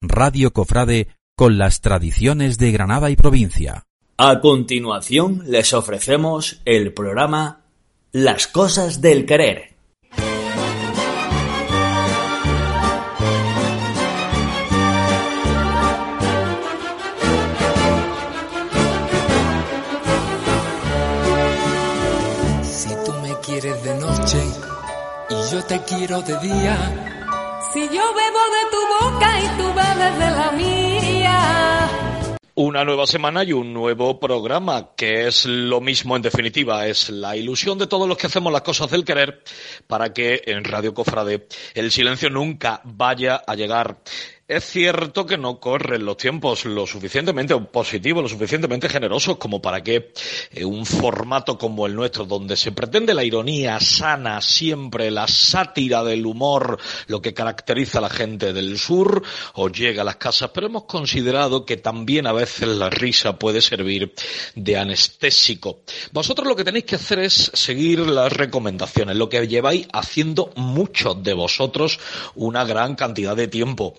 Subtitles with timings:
[0.00, 3.84] Radio Cofrade con las tradiciones de Granada y provincia.
[4.16, 7.64] A continuación les ofrecemos el programa
[8.12, 9.74] Las cosas del querer.
[22.62, 24.38] Si tú me quieres de noche
[25.30, 27.07] y yo te quiero de día.
[32.60, 37.36] Una nueva semana y un nuevo programa, que es lo mismo en definitiva, es la
[37.36, 39.44] ilusión de todos los que hacemos las cosas del querer
[39.86, 43.98] para que en Radio Cofrade el silencio nunca vaya a llegar.
[44.48, 49.82] Es cierto que no corren los tiempos lo suficientemente positivos, lo suficientemente generosos como para
[49.82, 50.10] que
[50.52, 56.02] eh, un formato como el nuestro, donde se pretende la ironía sana, siempre la sátira
[56.02, 60.50] del humor, lo que caracteriza a la gente del sur, os llegue a las casas,
[60.54, 64.14] pero hemos considerado que también a veces la risa puede servir
[64.54, 65.80] de anestésico.
[66.12, 71.22] Vosotros lo que tenéis que hacer es seguir las recomendaciones, lo que lleváis haciendo muchos
[71.22, 72.00] de vosotros
[72.34, 73.94] una gran cantidad de tiempo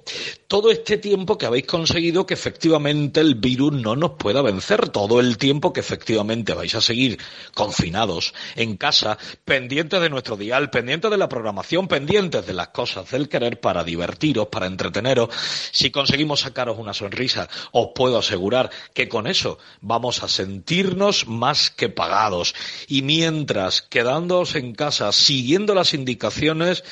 [0.50, 5.20] todo este tiempo que habéis conseguido que efectivamente el virus no nos pueda vencer, todo
[5.20, 7.20] el tiempo que efectivamente vais a seguir
[7.54, 13.12] confinados en casa, pendientes de nuestro dial, pendientes de la programación, pendientes de las cosas
[13.12, 15.30] del querer para divertiros, para entreteneros.
[15.72, 21.70] Si conseguimos sacaros una sonrisa, os puedo asegurar que con eso vamos a sentirnos más
[21.70, 22.56] que pagados.
[22.88, 26.84] Y mientras, quedándoos en casa, siguiendo las indicaciones,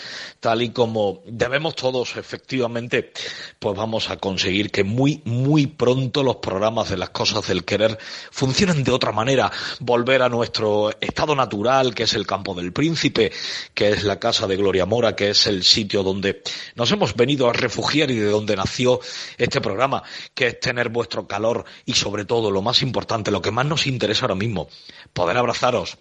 [0.41, 3.13] tal y como debemos todos efectivamente
[3.59, 7.97] pues vamos a conseguir que muy, muy pronto los programas de las cosas del querer
[8.31, 13.31] funcionen de otra manera, volver a nuestro estado natural, que es el campo del príncipe,
[13.73, 16.41] que es la casa de Gloria Mora, que es el sitio donde
[16.75, 18.99] nos hemos venido a refugiar y de donde nació
[19.37, 20.03] este programa,
[20.33, 23.87] que es tener vuestro calor y sobre todo, lo más importante, lo que más nos
[23.87, 24.69] interesa ahora mismo,
[25.13, 25.97] poder abrazaros.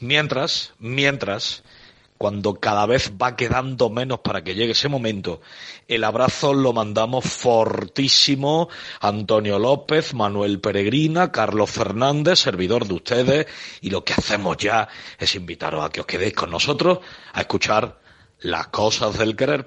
[0.00, 1.62] Mientras, mientras,
[2.20, 5.40] cuando cada vez va quedando menos para que llegue ese momento,
[5.88, 8.68] el abrazo lo mandamos fortísimo
[9.00, 13.46] Antonio López, Manuel Peregrina, Carlos Fernández, servidor de ustedes,
[13.80, 14.86] y lo que hacemos ya
[15.18, 16.98] es invitaros a que os quedéis con nosotros
[17.32, 17.98] a escuchar
[18.40, 19.64] las cosas del querer.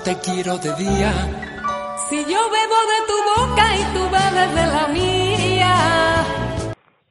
[0.00, 1.12] Yo te quiero de día.
[2.08, 5.74] Si yo bebo de tu boca y tú bebes de la mía.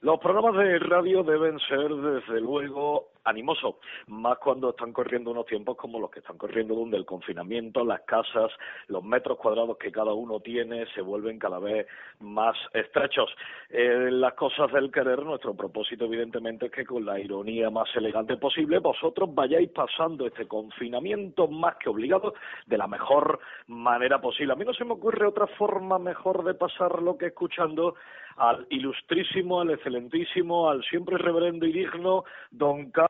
[0.02, 3.76] Los programas de radio deben ser, desde luego, animosos,
[4.08, 8.02] más cuando están corriendo unos tiempos como los que están corriendo donde el confinamiento, las
[8.02, 8.52] casas,
[8.88, 11.88] los metros cuadrados que cada uno tiene se vuelven cada vez
[12.20, 13.30] más estrechos.
[13.70, 18.38] Eh, las cosas del querer, nuestro propósito evidentemente es que con la ironía más elegante
[18.38, 22.34] posible vosotros vayáis pasando este confinamiento más que obligado
[22.66, 24.54] de la mejor manera posible.
[24.54, 27.96] A mí no se me ocurre otra forma mejor de pasarlo que escuchando
[28.40, 33.10] al ilustrísimo, al excelentísimo, al siempre reverendo y digno don Carlos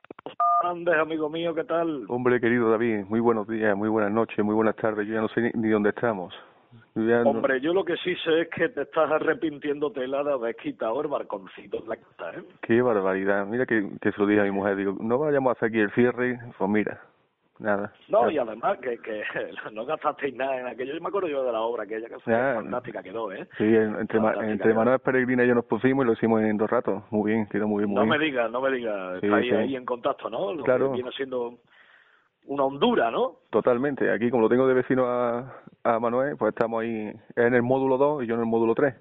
[0.62, 2.06] Fernández, amigo mío, ¿qué tal?
[2.10, 5.08] Hombre querido David, muy buenos días, muy buenas noches, muy buenas tardes.
[5.08, 6.34] Yo ya no sé ni, dónde estamos.
[6.96, 10.56] No- Hombre, yo lo que sí sé es que te estás arrepintiendo tela de haber
[10.56, 12.44] quitado el barconcito de la casa, ¿eh?
[12.62, 13.46] Qué barbaridad.
[13.46, 14.76] Mira que, que se lo dije a mi mujer.
[14.76, 16.40] Digo, no vayamos a hacer aquí el cierre.
[16.58, 17.02] Pues mira,
[17.60, 17.94] nada.
[18.08, 19.24] No, y además que, que
[19.74, 20.94] no gastasteis nada en aquello.
[20.96, 22.56] Yo me acuerdo yo de la obra, aquella que fue Ya.
[22.56, 23.48] fantástica quedó, ¿eh?
[23.58, 24.74] Sí, en- entre, Ma- entre.
[24.74, 27.04] Manuel Peregrina y yo nos pusimos y lo hicimos en dos ratos.
[27.12, 28.18] Muy bien, quedó muy bien, muy No bien.
[28.20, 29.56] me digas, no me digas, Sí, estáis sí.
[29.56, 30.54] ahí en contacto, ¿no?
[30.54, 30.88] Lo Claro.
[30.90, 31.56] que viene siendo
[32.48, 33.36] una Honduras, ¿no?
[33.52, 34.10] Totalmente.
[34.12, 37.98] Aquí, como lo tengo de vecino a, a Manuel, pues estamos ahí en el módulo
[37.98, 38.96] 2 y yo en el módulo 3.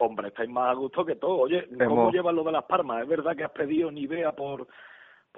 [0.00, 1.38] Hombre, estáis más a gusto que todo.
[1.38, 3.02] Oye, ¿cómo Hemos- llevas lo de las palmas?
[3.02, 4.68] ¿Es verdad que has pedido ni idea por,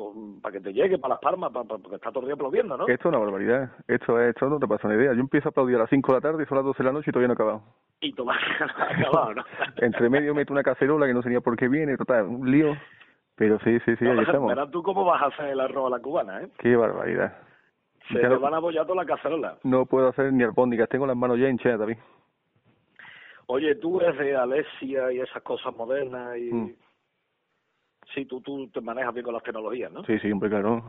[0.01, 1.53] por para que te llegue para las palmas?
[1.53, 2.87] Pa- pa- porque está todo el día aplaudiendo, ¿no?
[2.89, 3.71] Esto es una barbaridad.
[3.87, 5.13] Esto es, esto no te pasa una idea.
[5.13, 6.87] Yo empiezo a aplaudir a las 5 de la tarde y son las 12 de
[6.89, 7.63] la noche y todavía no he acabado.
[8.01, 8.39] Y tú vas
[8.79, 9.45] a acabado, ¿no?
[9.77, 12.75] Entre medio meto una cacerola que no sé ni por qué viene, total, un lío.
[13.37, 14.49] Pero sí, sí, sí, ahí estamos.
[14.49, 16.49] Verás tú cómo vas a hacer el arroz a la cubana, ¿eh?
[16.59, 17.37] Qué barbaridad.
[18.09, 19.57] Se te no- van a bollar toda la cacerola.
[19.63, 21.97] No puedo hacer ni albóndigas, tengo las manos ya hinchadas, David.
[23.47, 26.53] Oye, tú eres de Alessia y esas cosas modernas y...
[26.53, 26.75] Mm.
[28.15, 30.05] Sí, tú, tú te manejas bien con las tecnologías, ¿no?
[30.05, 30.83] Sí, sí, hombre, claro.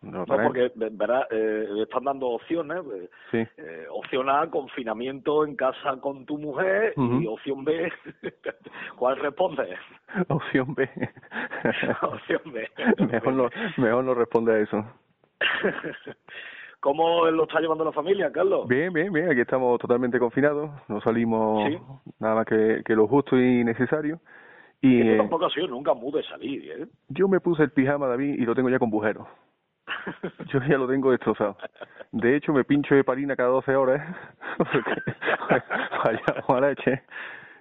[0.00, 2.78] No, No, porque, ve- verás, eh, están dando opciones.
[2.94, 3.38] eh, Sí.
[3.56, 6.94] eh, opción A, confinamiento en casa con tu mujer.
[6.96, 7.90] Y opción B,
[8.96, 9.76] ¿cuál responde?
[10.28, 10.88] Opción B.
[12.02, 12.68] opción B.
[13.10, 14.84] mejor, no, mejor no responde a eso.
[16.80, 18.68] ¿Cómo lo está llevando la familia, Carlos?
[18.68, 19.30] Bien, bien, bien.
[19.30, 20.70] Aquí estamos totalmente confinados.
[20.88, 21.78] No salimos Sí.
[22.20, 24.20] nada más que, que lo justo y necesario.
[24.80, 26.86] Y tú eh, tampoco sido nunca muy de salir, ¿eh?
[27.08, 29.26] yo me puse el pijama, David, y lo tengo ya con bujeros.
[30.52, 31.56] Yo ya lo tengo destrozado.
[32.12, 34.16] De hecho, me pincho de parina cada 12 horas.
[36.02, 37.02] Fallamos a leche.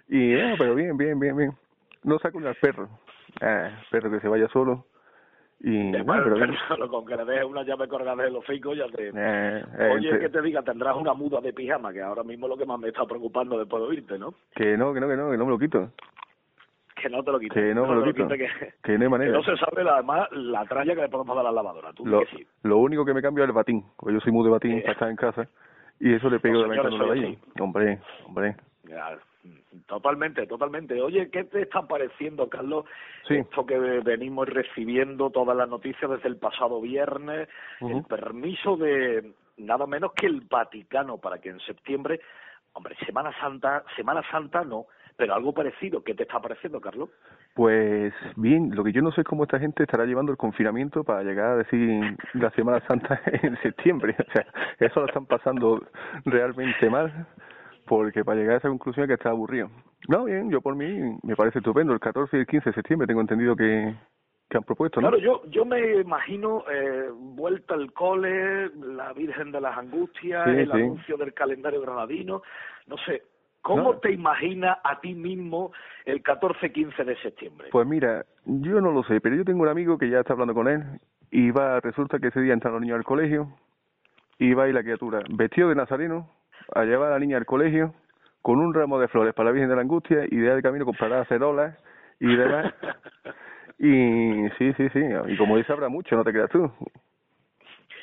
[0.10, 1.52] Y, eh, pero bien, bien, bien, bien.
[2.04, 2.90] No saco ni al perro.
[3.42, 4.86] Ah, perro que se vaya solo.
[5.60, 6.36] Y, Eh, bueno,
[6.70, 9.08] pero con que le dejes una llave colgada en los ficos ya te...
[9.08, 9.12] Eh,
[9.80, 12.58] eh, Oye, que te diga, tendrás una muda de pijama, que ahora mismo es lo
[12.58, 14.34] que más me está preocupando después de oírte, ¿no?
[14.56, 15.92] que no, que no, que no, que no me lo quito.
[17.02, 17.54] Que no te lo quites.
[17.54, 18.28] Que no me lo te quito.
[18.28, 19.32] quites, que, Que no hay que manera.
[19.32, 21.94] no se sabe, la- además, la tralla que le podemos dar a la lavadora.
[21.94, 22.48] Tú Lo, que sí.
[22.64, 24.82] lo único que me cambio es el batín, porque yo soy muy de batín Eh.
[24.82, 25.48] para estar en casa.
[26.00, 27.38] Y eso le pego Los de la valle.
[27.60, 28.56] Hombre, hombre.
[28.84, 29.18] Ya,
[29.86, 31.00] Totalmente, totalmente.
[31.02, 32.86] Oye, ¿qué te está pareciendo, Carlos?
[33.28, 33.36] Sí.
[33.36, 37.48] Esto que venimos recibiendo todas las noticias desde el pasado viernes,
[37.82, 42.20] el permiso de nada menos que el Vaticano para que en septiembre,
[42.74, 44.86] hombre, Semana Santa, Semana Santa no,
[45.18, 46.04] pero algo parecido.
[46.04, 47.10] ¿Qué te está pareciendo, Carlos?
[47.56, 51.04] Pues bien, lo que yo no sé es cómo esta gente estará llevando el confinamiento
[51.04, 54.16] para llegar a decir la Semana Santa en septiembre.
[54.20, 54.46] O sea,
[54.80, 55.84] eso lo están pasando
[56.26, 57.28] realmente mal,
[57.88, 59.70] porque para llegar a esa conclusión hay que estar aburrido.
[60.08, 61.94] No, bien, yo por mí me parece estupendo.
[61.94, 63.96] El 14 y el 15 de septiembre tengo entendido que,
[64.50, 65.10] que han propuesto, ¿no?
[65.10, 70.52] Claro, yo, yo me imagino eh, vuelta al cole, la Virgen de las Angustias, Sí,
[70.52, 70.78] el sí.
[70.78, 72.44] anuncio del calendario granadino,
[72.86, 73.24] no sé.
[73.62, 73.98] ¿Cómo No.
[74.00, 75.72] te imaginas a ti mismo
[76.06, 77.68] el 14-15 de septiembre?
[77.72, 80.54] Pues mira, yo no lo sé, pero yo tengo un amigo que ya está hablando
[80.54, 80.84] con él
[81.32, 83.50] y va, resulta que ese día entran los niños al colegio
[84.40, 86.30] y va ahí la criatura vestido de nazareno
[86.74, 87.94] a llevar a la niña al colegio
[88.42, 90.62] con un ramo de flores para la Virgen de la Angustia y de ahí de
[90.62, 91.76] camino comprará acerolas
[92.20, 92.74] y demás.
[93.80, 96.72] Y sí, sí, sí, y como dice habrá mucho, no te creas tú.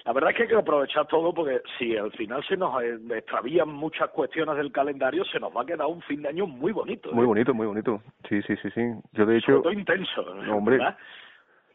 [0.05, 2.99] La verdad es que hay que aprovechar todo porque si al final se nos eh,
[3.17, 6.73] extravían muchas cuestiones del calendario, se nos va a quedar un fin de año muy
[6.73, 7.11] bonito.
[7.11, 7.15] ¿eh?
[7.15, 8.03] Muy bonito, muy bonito.
[8.29, 8.83] Sí, sí, sí, sí.
[9.13, 10.35] Yo de Sobre hecho, todo intenso.
[10.35, 10.77] No, hombre.
[10.77, 10.99] ¿verdad?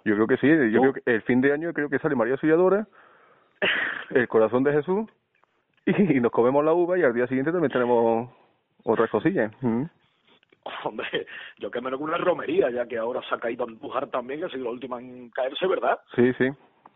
[0.06, 0.82] yo creo que sí, yo ¿Tú?
[0.82, 2.88] creo que el fin de año creo que sale María Auxiliadora
[4.12, 5.10] el corazón de Jesús
[5.86, 8.30] y nos comemos la uva y al día siguiente también tenemos
[8.84, 9.52] otras cosillas.
[9.62, 9.84] Mm.
[10.84, 11.26] Hombre,
[11.58, 14.46] yo que menos que una romería, ya que ahora se ha caído Andújar también, que
[14.46, 16.00] ha sido la última en caerse, ¿verdad?
[16.16, 16.50] Sí, sí.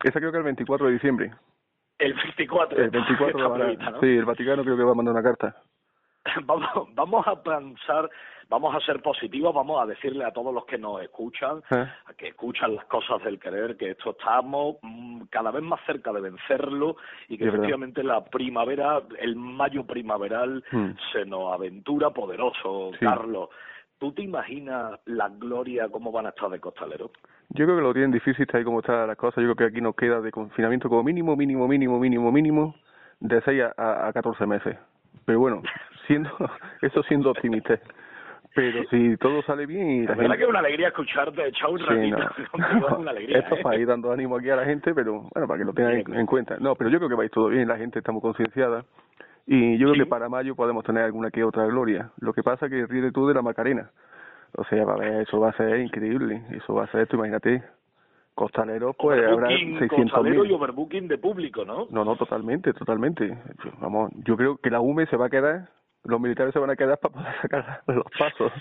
[0.03, 1.31] Esa creo que el 24 de diciembre.
[1.99, 2.77] El 24.
[2.83, 3.99] El 24 está la van a- prevista, ¿no?
[3.99, 5.55] Sí, el Vaticano creo que va a mandar una carta.
[6.45, 8.09] Vamos, vamos a pensar,
[8.47, 11.85] vamos a ser positivos, vamos a decirle a todos los que nos escuchan, ¿Eh?
[12.05, 16.13] a que escuchan las cosas del querer, que esto estamos mm, cada vez más cerca
[16.13, 16.95] de vencerlo
[17.27, 17.55] y que Es verdad.
[17.57, 20.91] efectivamente la primavera, el mayo primaveral Hmm.
[21.11, 23.05] se nos aventura poderoso, Sí.
[23.05, 23.49] Carlos.
[23.99, 27.11] ¿Tú te imaginas la gloria cómo van a estar de costalero?
[27.53, 29.43] Yo creo que lo tienen difícil, está ahí como están las cosas.
[29.43, 32.75] Yo creo que aquí nos queda de confinamiento como mínimo, mínimo, mínimo, mínimo, mínimo,
[33.19, 34.75] de 6 a, a 14 meses.
[35.25, 35.61] Pero bueno,
[36.07, 36.29] siendo
[36.81, 37.79] eso siendo optimista.
[38.55, 40.37] Pero si todo sale bien y La la verdad gente...
[40.37, 42.17] que es una alegría escucharte echar un Sí, ratito
[42.57, 42.87] no.
[42.93, 43.37] es una alegría.
[43.39, 43.61] Esto ¿eh?
[43.63, 46.13] para ir dando ánimo aquí a la gente, pero bueno, para que lo tengan en,
[46.13, 46.57] en cuenta.
[46.59, 48.83] No, pero yo creo que va a ir todo bien, la gente está muy concienciada.
[49.45, 52.11] Y yo creo que para mayo podemos tener alguna que otra gloria.
[52.19, 53.89] Lo que pasa que ríe tú de la Macarena.
[54.55, 56.43] O sea, va a ver, eso va a ser increíble.
[56.51, 57.63] Eso va a ser esto, imagínate.
[58.35, 60.55] Costaleros, pues habrá Overbooking 600 costalero y mil.
[60.55, 61.87] overbooking de público, ¿no?
[61.91, 63.37] No, no, totalmente, totalmente.
[63.79, 65.69] Vamos, yo creo que la UME se va a quedar,
[66.03, 68.51] los militares se van a quedar para poder sacar los pasos,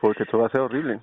[0.00, 1.00] porque esto va a ser horrible.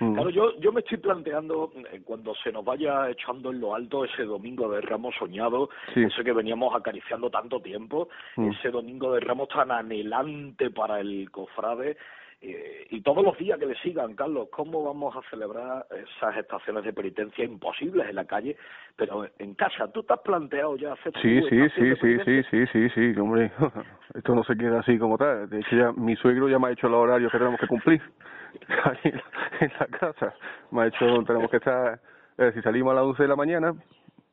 [0.00, 0.14] Mm.
[0.14, 4.06] Claro, yo, yo me estoy planteando eh, cuando se nos vaya echando en lo alto
[4.06, 6.02] ese domingo de Ramos soñado, Sí.
[6.04, 8.52] ese que veníamos acariciando tanto tiempo, Mm.
[8.52, 11.98] ese domingo de Ramos tan anhelante para el cofrade,
[12.42, 16.84] eh, y todos los días que le sigan, Carlos, ¿cómo vamos a celebrar esas estaciones
[16.84, 18.56] de penitencia imposibles en la calle,
[18.96, 19.90] pero en casa?
[19.92, 23.52] ¿Tú te has planteado ya hacer Sí, sí, sí, sí, sí, sí, sí, sí, hombre.
[24.14, 25.48] Esto no se queda así como tal.
[25.48, 28.02] De hecho, ya mi suegro ya me ha hecho los horarios que tenemos que cumplir
[29.04, 30.34] en la- en la casa.
[30.70, 32.00] Me ha hecho, tenemos que estar,
[32.38, 33.72] eh, si salimos a las 11 de la mañana,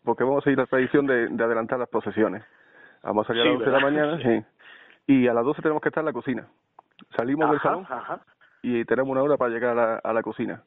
[0.04, 2.44] porque vamos a seguir la tradición de, de adelantar las procesiones.
[3.04, 4.18] Vamos a salir a Sí, las 11 de la mañana,
[5.06, 5.14] sí.
[5.14, 6.48] Y a las 12 tenemos que estar en la cocina.
[7.16, 8.20] Salimos del Ajá, salón ajá.
[8.62, 10.64] y tenemos una hora para llegar a la, a la cocina.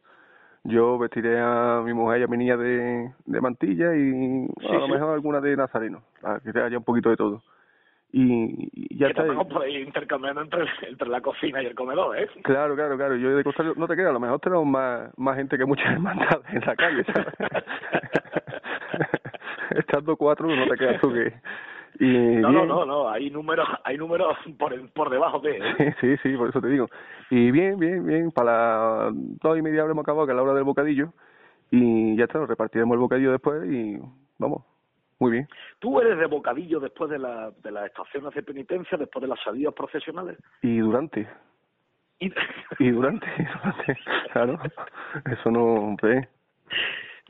[0.64, 4.86] Yo vestiré a mi mujer y a mi niña de, de mantilla y a lo
[4.86, 4.92] sí.
[4.92, 7.42] mejor alguna de nazareno, para que haya un poquito de todo.
[8.12, 9.44] Y, y ya que está.
[9.44, 12.28] por ahí intercambiando entre, entre la cocina y el comedor, ¿eh?
[12.44, 13.16] Claro, claro, claro.
[13.16, 15.86] Yo de Costa no te queda, a lo mejor tenemos más, más gente que muchas
[15.92, 17.34] hermandades en la calle, ¿sabes?
[19.70, 21.32] Estando cuatro no te quedas tú que...
[22.00, 22.06] Y
[22.36, 22.68] No, no, bien.
[22.68, 25.94] no, no, hay números, hay números por, por debajo de, ¿eh?
[26.00, 26.88] Sí, sí, por eso te digo.
[27.30, 28.30] Y bien, bien, bien.
[28.30, 31.12] Para las dos y media habremos acabado, que es la hora del bocadillo.
[31.70, 33.98] Y ya está, nos repartiremos el bocadillo después y
[34.38, 34.62] vamos,
[35.18, 35.48] muy bien.
[35.78, 39.40] ¿Tú eres de bocadillo después de, la, de las estaciones de penitencia, después de las
[39.42, 40.36] salidas profesionales?
[40.60, 41.26] Y durante,
[42.18, 42.30] Y...
[42.78, 43.26] y durante,
[44.32, 44.58] claro.
[45.30, 45.96] Eso no.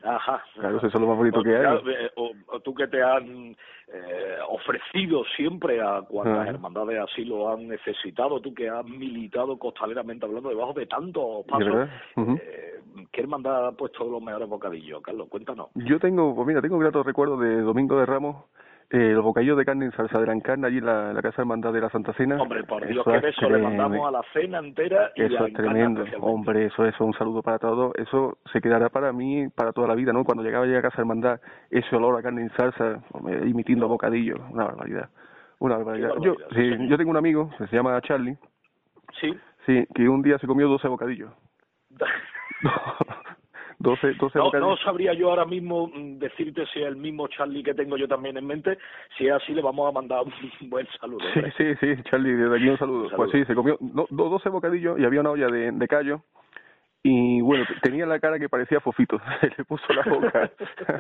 [0.05, 0.43] Ajá.
[0.55, 1.77] Claro, eso es lo más bonito O que hay.
[1.77, 3.57] eh, O, o tú que te han
[3.93, 6.51] eh, ofrecido siempre a cuantas Ajá.
[6.51, 11.51] hermandades así lo han necesitado, tú que has militado costaleramente hablando debajo de tantos ¿De
[11.51, 12.81] pasos, eh,
[13.13, 15.29] ¿qué hermandad ha puesto los mejores bocadillos, Carlos?
[15.29, 15.69] Cuéntanos.
[15.75, 18.45] Yo tengo, pues mira, tengo gratos recuerdos de Domingo de Ramos,
[18.93, 21.41] eh, los bocadillos de carne en salsa de la carne allí en la, la Casa
[21.41, 22.37] Hermandad de la Santa Cena.
[22.37, 25.23] Hombre, por Dios, Eso que es de eso le mandamos a la cena entera y
[25.23, 27.95] Eso es tremendo, hombre, eso, eso, un saludo para todos.
[27.97, 30.25] Eso se quedará para mí para toda la vida, ¿no?
[30.25, 34.37] Cuando llegaba ya a Casa Hermandad, ese olor a carne en salsa, hombre, emitiendo bocadillo,
[34.51, 35.09] una barbaridad,
[35.59, 36.11] una barbaridad.
[36.19, 38.37] Qué Yo, sí, sí, yo tengo un amigo, que se llama Charlie,
[39.21, 39.35] Sí.
[39.65, 41.31] sí, que un día se comió 12 bocadillos.
[43.83, 47.75] 12, 12 No, sabría yo ahora mismo mm, decirte si es el mismo Charlie que
[47.75, 48.79] tengo yo también en mente.
[49.19, 50.33] Si es así, le vamos a mandar un
[50.71, 51.25] buen saludo.
[51.35, 53.03] Sí, sí, sí, Charlie, desde aquí un saludo.
[53.05, 53.17] Un saludo.
[53.17, 56.23] Pues sí, se comió do- do- 12 bocadillos y había una olla de, de callo.
[57.05, 59.19] Y bueno, tenía la cara que parecía fofito.
[59.41, 60.51] Se le puso la boca.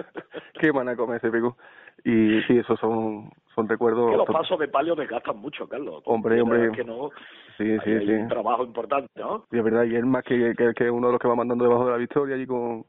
[0.60, 1.56] Qué mana comer se pegó.
[2.04, 4.10] Y sí, esos son, son recuerdos.
[4.10, 6.02] que los pasos de palio desgastan mucho, Carlos.
[6.06, 6.72] Hombre, Que hombre.
[6.72, 7.10] Que no,
[7.58, 8.12] Sí, sí, hay sí.
[8.12, 9.44] un trabajo importante, ¿no?
[9.52, 11.64] Y es verdad, y él más que, que, que uno de los que va mandando
[11.64, 12.84] debajo de la victoria allí con,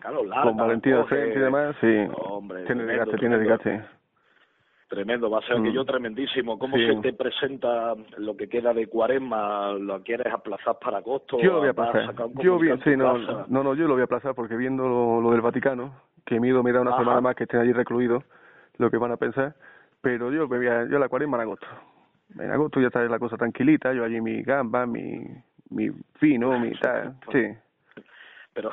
[0.00, 1.08] Claro, larga, con Valentín de coge.
[1.16, 1.76] frente y demás.
[1.80, 3.84] Sí, Hombre, tiene desgaste, tiene desgaste.
[4.92, 5.60] Tremendo, va a ser Mm.
[5.62, 6.58] aquello tremendísimo.
[6.58, 6.84] ¿Cómo Sí.
[6.86, 9.72] se te presenta lo que queda de cuaresma?
[9.72, 11.38] ¿Lo quieres aplazar para agosto?
[11.40, 12.14] Yo lo voy a ¿Vas aplazar.
[12.42, 13.16] Yo comunicado sí, no,
[13.48, 15.94] no, no, yo lo voy a aplazar porque viendo lo, lo del Vaticano,
[16.26, 17.00] que miedo me da una Ajá.
[17.00, 18.22] semana más que estén allí recluidos,
[18.76, 19.54] lo que van a pensar,
[20.02, 21.66] pero yo me voy a, yo la cuaresma en agosto.
[22.38, 25.24] En agosto ya está la cosa tranquilita, yo allí mi gamba, mi,
[25.70, 27.46] mi vino, mi tal, sí.
[28.52, 28.68] Pero,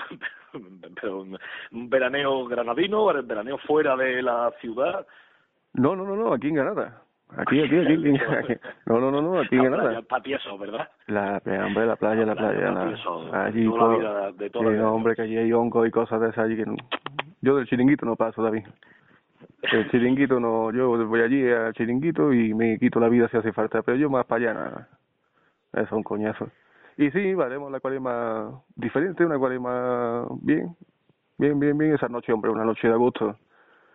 [1.02, 1.40] pero un
[1.72, 5.08] un veraneo granadino, un veraneo fuera de la ciudad.
[5.74, 7.04] No, no, no, no, aquí en Granada.
[7.38, 8.54] Aquí, aquí, aquí, aquí, aquí.
[8.88, 10.02] No, no, no, no, aquí en La playa, Granada.
[10.08, 10.90] patieso, ¿verdad?
[11.08, 14.66] La, eh, hombre, la playa, la playa, La allí, toda la vida de toda sí,
[14.66, 14.82] la vida.
[14.82, 16.76] no, hombre, que allí hay hongos y cosas de esas allí que no-
[17.42, 18.66] yo del chiringuito no paso, David.
[19.62, 23.54] El chiringuito no, yo voy allí al chiringuito y me quito la vida si hace
[23.54, 24.88] falta, pero yo más para allá nada.
[25.74, 26.50] Eso es un coñazo.
[26.98, 30.76] Y sí, haremos la cuarema diferente, una cuarema bien,
[31.38, 33.38] bien, bien, bien, esa noche, hombre, una noche de agosto,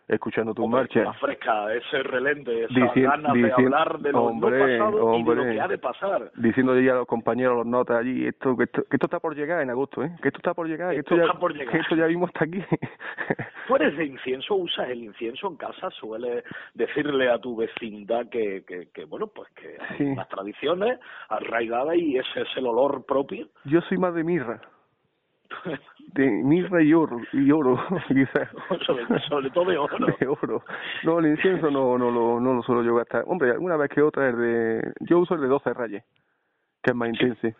[0.09, 1.13] escuchando tu Hombre, marcha.
[1.15, 4.99] Fresca, ese relente, esas Dicien- ganas de hablar de lo hombre, no pasado y de
[5.01, 5.07] lo
[5.43, 5.55] hombre.
[5.55, 6.31] que ha de pasar.
[6.37, 9.35] diciendo ya a los compañeros, los notas allí, esto, que esto, que esto está por
[9.35, 10.15] llegar en agosto, ¿eh?
[10.21, 11.73] Que esto está por llegar, que Esto esto, ya, está por llegar.
[11.73, 12.63] que esto ya vimos hasta aquí.
[13.69, 14.55] ¿Tú eres de incienso?
[14.57, 15.91] ¿Usas el incienso en casa?
[15.93, 16.45] ¿Sueles
[16.75, 20.05] decirle a tu vecindad que, que, que bueno, pues que Sí.
[20.05, 23.47] unas tradiciones arraigadas y ese es el olor propio?
[23.65, 24.61] Yo soy más de mirra,
[26.15, 27.77] de mirra y oro, y oro,
[28.09, 28.49] quizás.
[28.87, 30.07] sobre, sobre todo de oro.
[30.19, 30.63] De oro.
[31.03, 33.25] No, el incienso no, no, lo, no lo suelo yo gastar.
[33.27, 34.93] Hombre, alguna vez que otra es de...
[35.01, 36.05] Yo uso el de 12 rayas,
[36.83, 37.47] que es más intenso.
[37.49, 37.55] Es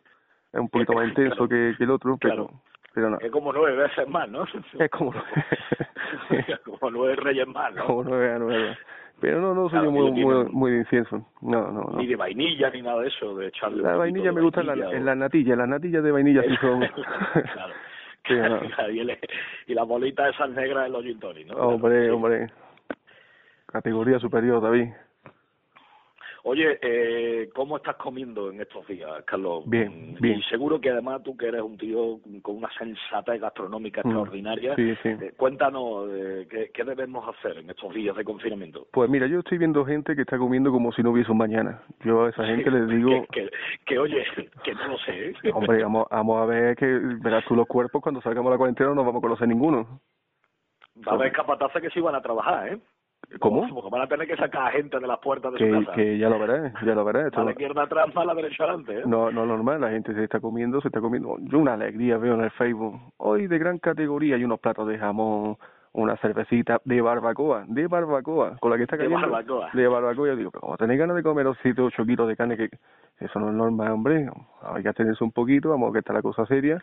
[0.61, 1.49] un poquito más intenso Claro.
[1.49, 2.61] que, que el otro, pero, Claro.
[2.95, 3.19] pero no.
[3.21, 4.45] Es como nueve veces más, ¿no?
[4.79, 5.13] Es como...
[6.65, 7.85] como nueve reyes más, ¿no?
[7.87, 8.79] como nueve a nueve.
[9.21, 11.27] Pero no, no soy Claro, yo muy, muy, muy de incienso.
[11.41, 11.99] No, no, no.
[11.99, 14.97] Ni de vainilla ni nada de eso, de echarle La vainilla me gusta la, vainilla
[14.97, 16.81] en o- la natilla, las natillas de vainilla sí son...
[17.53, 17.75] claro.
[18.27, 18.89] Sí, no.
[18.91, 19.19] y, el-
[19.67, 21.55] y las bolitas esas negras en los gin ¿no?
[21.57, 22.47] Hombre, hombre.
[23.67, 24.89] Categoría superior, David.
[26.47, 29.63] Oye, eh, ¿cómo estás comiendo en estos días, Carlos?
[29.67, 30.39] Bien, Mm, bien.
[30.39, 34.77] Y seguro que además tú que eres un tío con una sensatez gastronómica Mm, extraordinaria,
[34.77, 35.09] sí, sí.
[35.09, 38.87] eh, cuéntanos eh, ¿qué, qué debemos hacer en estos días de confinamiento.
[38.93, 41.83] Pues mira, yo estoy viendo gente que está comiendo como si no hubiese un mañana.
[42.05, 43.51] Yo a esa gente les digo, que, que,
[43.87, 44.23] que, oye,
[44.63, 45.31] que no lo sé.
[45.31, 45.35] ¿eh?
[45.55, 46.85] hombre, vamos, vamos a ver que
[47.23, 49.99] verás tú los cuerpos cuando salgamos a la cuarentena no nos vamos a conocer ninguno.
[51.09, 52.79] Va a haber capataces que sí van a trabajar, ¿eh?
[53.41, 53.67] ¿Cómo?
[53.75, 55.93] Porque van a tener que sacar a gente de las puertas de su Que, casa.
[55.97, 57.33] que ya lo verás, ya lo verás.
[57.37, 59.03] A la izquierda atrás, a la derecha adelante, ¿eh?
[59.07, 61.37] No, no es normal, la gente se está comiendo, se está comiendo.
[61.41, 62.99] Yo una alegría veo en el Facebook.
[63.19, 65.57] Hoy de gran categoría hay unos platos de jamón,
[65.93, 69.31] una cervecita de barbacoa, de barbacoa, con la que está De cayendo.
[69.31, 69.71] barbacoa.
[69.73, 70.27] De barbacoa.
[70.27, 72.69] Yo digo, pero como tenéis ganas de comer 7 o 8 kilos de carne, que
[73.21, 74.29] eso no es normal, hombre.
[74.63, 76.83] Hay que tenerse un poquito, vamos, que está la cosa seria.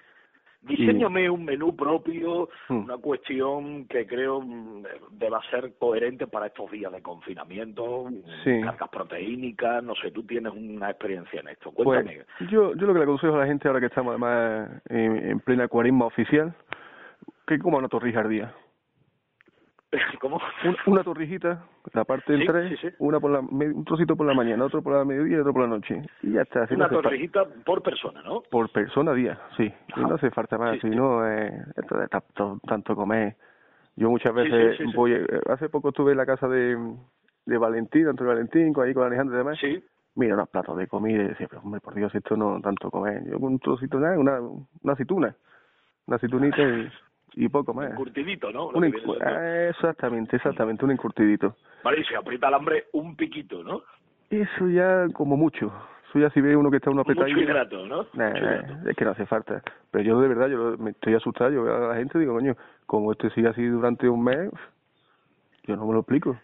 [0.63, 2.83] Diseñame un menú propio, Mm.
[2.85, 8.07] una cuestión que creo mm, deba ser coherente para estos días de confinamiento,
[8.43, 8.61] Sí.
[8.61, 11.71] cargas proteínicas, no sé, tú tienes una experiencia en esto.
[11.71, 12.25] Pues Cuéntame.
[12.51, 15.39] yo, yo lo que le aconsejo a la gente ahora que estamos además en, en
[15.39, 16.53] plena cuaresma oficial,
[17.47, 18.53] que coma una torrija al día.
[20.21, 20.39] ¿Cómo?
[20.65, 22.95] Un- una torrijita, la parte en Sí, tres, sí, sí.
[22.99, 25.63] una por la, un trocito por la mañana, otro por la mediodía y otro por
[25.63, 26.01] la noche.
[26.23, 26.65] Y ya está.
[26.69, 28.41] no Una hace fa- torrejita por persona, ¿no?
[28.41, 29.73] por persona día, sí.
[29.95, 33.35] Y no hace falta más, si no, eh, esto de tanto, tanto comer.
[33.97, 36.77] Yo muchas veces voy, eh, hace poco estuve en la casa de,
[37.45, 39.57] de Valentín, Antonio Valentín, con ahí con Alejandro y demás.
[39.59, 39.83] Sí.
[40.15, 43.23] Mira, unos platos de comida y decía, pero hombre, por Dios, esto no tanto comer.
[43.29, 45.35] Yo con un trocito nada, una, una aceituna,
[46.07, 46.89] una aceitunita y,
[47.33, 47.89] y poco más.
[47.91, 48.67] Un curtidito, ¿no?
[48.67, 48.83] Un
[49.21, 51.55] ah, exactamente, exactamente, un encurtidito.
[51.83, 53.81] Vale, y si aprieta el hambre, un piquito, ¿no?
[54.29, 55.71] Eso ya como mucho.
[56.09, 57.39] Eso ya si ve uno que está uno Mucho apretadito.
[57.39, 58.05] hidrato, ¿no?
[58.13, 58.89] Nah, Mucho hidrato.
[58.89, 59.63] es que no hace falta.
[59.91, 61.51] Pero yo de verdad, yo me estoy asustado.
[61.51, 64.51] Yo veo a la gente y digo, coño, como esto sigue así durante un mes,
[65.63, 66.37] yo no me lo explico.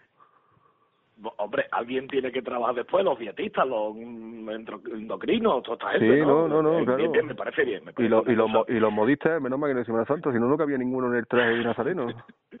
[1.38, 6.46] Hombre, alguien tiene que trabajar después, los dietistas, los endocrinos, toda esta Sí, gente, no,
[6.46, 7.24] no, no, Bien, claro.
[7.24, 7.84] me parece bien.
[7.84, 9.86] Me Y, parece lo- una y, los, y los modistas, menos mal que no es
[9.86, 12.06] Semana Santa, si no, no cabía ninguno en el traje de nazareno.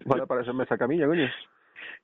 [0.06, 1.28] Van a parecerme esa camilla, coño.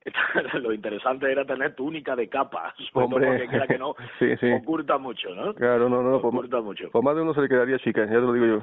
[0.62, 3.26] Lo interesante era tener túnica de capa, Hombre.
[3.26, 4.52] porque quiera que no, Sí, sí.
[4.52, 5.54] oculta mucho, ¿no?
[5.54, 6.88] Claro, no, no, pues, Oculta mucho.
[6.92, 8.62] pues más de uno se le quedaría chica, ya te lo digo yo.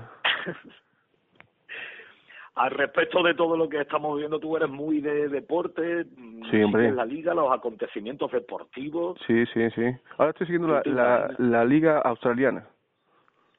[2.64, 6.62] Al respecto de todo lo que estamos viendo, tú eres muy de deporte, mm, Sí,
[6.64, 6.92] hombre.
[6.92, 9.18] la liga, los acontecimientos deportivos.
[9.26, 9.84] Sí, sí, sí.
[10.18, 12.66] Ahora estoy siguiendo la, la, la liga australiana.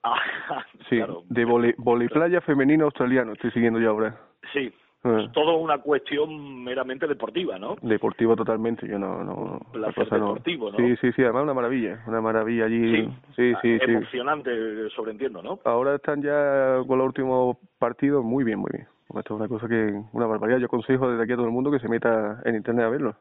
[0.04, 1.22] Ah, Sí, claro.
[1.28, 4.16] de vole, voleiplaya femenino australiano estoy siguiendo yo ahora.
[4.52, 4.72] Sí,
[5.04, 5.20] Ah.
[5.24, 7.74] es todo una cuestión meramente deportiva, ¿no?
[7.82, 9.24] Deportivo totalmente, yo no...
[9.24, 10.76] no la Placer cosa no- deportivo, ¿no?
[10.76, 13.02] Sí, sí, sí, además una maravilla, una maravilla allí.
[13.02, 13.78] Sí, sí, sí.
[13.84, 13.90] sí.
[13.92, 14.50] emocionante,
[14.90, 15.58] sobreentiendo, ¿no?
[15.64, 18.86] Ahora están ya con los últimos partidos muy bien, muy bien.
[19.12, 20.58] Porque Esto es una cosa que, una barbaridad.
[20.58, 23.16] Yo aconsejo desde aquí a todo el mundo que se meta en internet a verlo.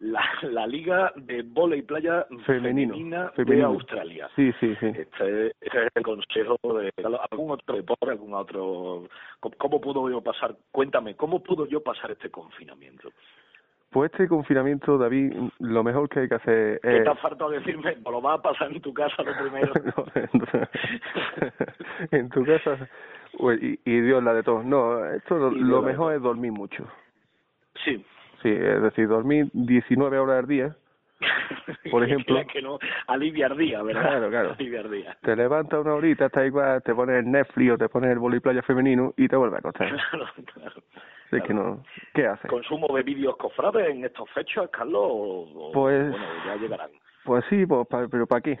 [0.00, 3.62] La, la liga de volei playa Femenino, femenina de.
[3.62, 4.28] Australia.
[4.34, 4.86] Sí, sí, sí.
[4.86, 6.92] Este, este es el consejo de
[7.30, 9.04] algún otro deporte, algún otro.
[9.38, 10.56] ¿Cómo, cómo pudo yo pasar?
[10.72, 13.10] Cuéntame, ¿cómo pudo yo pasar este confinamiento?
[13.90, 17.04] Pues este confinamiento, David, lo mejor que hay que hacer ¿Qué es...
[17.04, 17.96] te ha faltado decirme?
[18.02, 19.72] ¿O lo vas a pasar en tu casa lo primero?
[19.84, 20.46] No, en, tu,
[22.16, 22.88] en tu casa
[23.60, 24.64] y, y Dios la de todos.
[24.64, 26.86] No, esto lo, mejor es dormir mucho.
[27.84, 28.04] sí.
[28.42, 30.76] Sí, es decir, dormir 19 horas al día.
[31.90, 32.34] Por ejemplo.
[32.34, 34.02] Mira que no, aliviar día, ¿verdad?
[34.02, 34.50] Claro, claro.
[34.58, 35.16] Aliviar día.
[35.22, 38.60] Te levantas una horita, está igual, te pones el Netflix o te pones el voliplaya
[38.60, 39.88] femenino y te vuelves a acostar.
[40.10, 40.82] Claro, claro.
[41.32, 41.82] Es que no.
[42.12, 42.50] ¿Qué haces?
[42.50, 45.00] ¿Consumo de vídeos cofrades en estos fechas, Carlos?
[45.02, 46.90] O, o- Pues- Bueno, ya llegarán.
[47.24, 48.58] Pues sí, pues, pa- pero ¿para qué?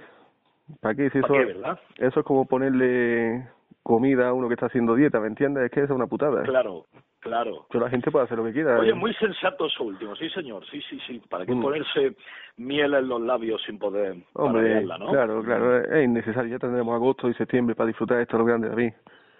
[0.80, 1.10] ¿Para qué?
[1.10, 1.78] Si ¿Pa eso, qué, verdad?
[1.98, 3.46] eso es como ponerle
[3.82, 5.64] comida a uno que está haciendo dieta, ¿me entiendes?
[5.64, 6.42] Es que es una putada.
[6.44, 6.84] Claro,
[7.20, 7.66] claro.
[7.70, 8.78] Pero la gente puede hacer lo que quiera.
[8.78, 11.22] Oye, muy sensato eso último, sí señor, sí, sí, sí.
[11.28, 11.62] ¿Para qué Mm.
[11.62, 12.16] ponerse
[12.56, 15.10] miel en los labios sin poder Hombre, no?
[15.10, 16.50] claro, claro, es es innecesario.
[16.52, 18.92] Ya tendremos agosto y septiembre para disfrutar de esto lo grande, David.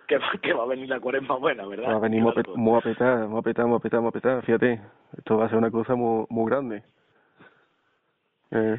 [0.07, 1.89] Que, va- que va a venir la cuaresma buena, ¿verdad?
[1.93, 2.51] Va a venir muy Claro.
[2.57, 4.43] muy muy apretada, muy apretada, muy apretada.
[4.43, 4.81] Fíjate,
[5.17, 6.83] esto va a ser una cosa muy, muy grande.
[8.51, 8.79] Eh,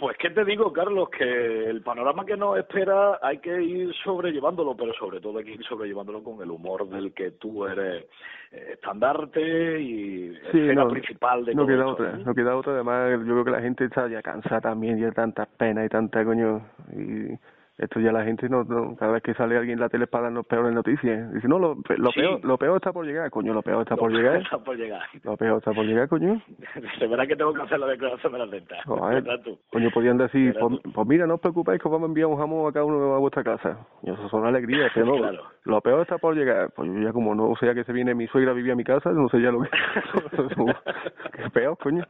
[0.00, 4.74] Pues qué te digo, Carlos, que el panorama que nos espera hay que ir sobrellevándolo,
[4.74, 8.06] pero sobre todo hay que ir sobrellevándolo con el humor del que tú eres
[8.50, 12.24] eh, estandarte y sí, escena no, principal de no todo queda esto, otra, ¿no?
[12.24, 12.72] no queda otra.
[12.72, 15.88] Además, yo creo que la gente está ya cansada también, ya de tantas penas y
[15.90, 16.62] tanta coño.
[16.96, 17.38] Y
[17.80, 20.24] esto ya la gente no, no- cada vez que sale alguien en la tele para
[20.24, 21.32] darnos peores noticias.
[21.32, 22.20] Dice, no, lo, lo Sí.
[22.20, 24.42] peor, lo peor está por llegar, coño, lo peor está Lo por peor llegar.
[24.42, 25.02] está por llegar.
[25.24, 26.40] Lo peor está por llegar, coño.
[27.00, 28.76] De verdad que tengo que hacer la declaración de la renta.
[28.84, 29.58] Joder, ¿Verdad tú?
[29.70, 32.26] coño, podían decir, ¿Verdad pues, pues mira, no os preocupéis que os vamos a enviar
[32.28, 33.78] un jamón a cada uno a vuestra casa.
[34.02, 35.42] Y eso son alegrías, pero no, Claro.
[35.64, 36.70] lo peor está por llegar.
[36.76, 38.84] Pues yo ya como no sea que se viene mi suegra a vivir a mi
[38.84, 39.70] casa, no sé ya lo que...
[41.32, 42.04] ¿Qué peor, coño?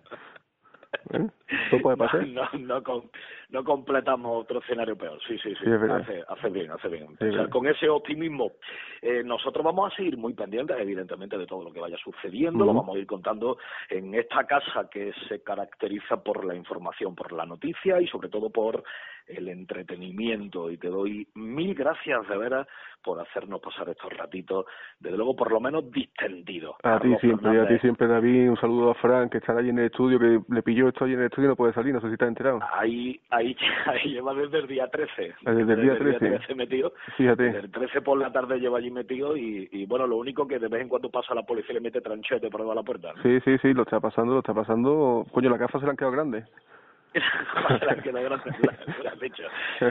[1.12, 1.78] ¿Eh?
[1.82, 2.26] Puede pasar.
[2.26, 3.08] No, no, no, com-
[3.50, 5.18] no completamos otro escenario peor.
[5.26, 5.64] Sí, sí, sí.
[5.64, 7.08] Sí, hace, hace bien, hace bien.
[7.10, 7.50] Sí, Pensar verdad.
[7.52, 8.52] con ese optimismo.
[9.02, 12.64] Eh, nosotros vamos a seguir muy pendientes, evidentemente, de todo lo que vaya sucediendo.
[12.64, 17.32] Lo vamos a ir contando en esta casa que se caracteriza por la información, por
[17.32, 18.82] la noticia y sobre todo por
[19.36, 20.70] el entretenimiento.
[20.70, 22.66] Y te doy mil gracias de veras
[23.02, 24.66] por hacernos pasar estos ratitos,
[24.98, 26.76] desde luego por lo menos distendidos.
[26.82, 28.50] A ti siempre, a ti siempre, David.
[28.50, 31.14] Un saludo a Frank, que estará allí en el estudio, que le pilló esto allí
[31.14, 32.60] en el estudio y no puede salir, no sé si estás enterado.
[32.74, 35.34] Ahí, ahí, ahí lleva desde el día 13.
[35.46, 36.54] Ah, desde el día 13.
[36.54, 36.92] metido.
[37.16, 37.44] Fíjate.
[37.44, 40.58] Desde el 13 por la tarde lleva allí metido y, y bueno, lo único que
[40.58, 42.84] de vez en cuando pasa la policía y le mete tranchete por debajo de la
[42.84, 43.12] puerta.
[43.14, 43.22] ¿no?
[43.22, 45.26] Sí, sí, sí, lo está pasando, lo está pasando.
[45.32, 46.44] Coño, las gafas se le han quedado grandes.
[47.14, 49.42] La que la la- tú has dicho,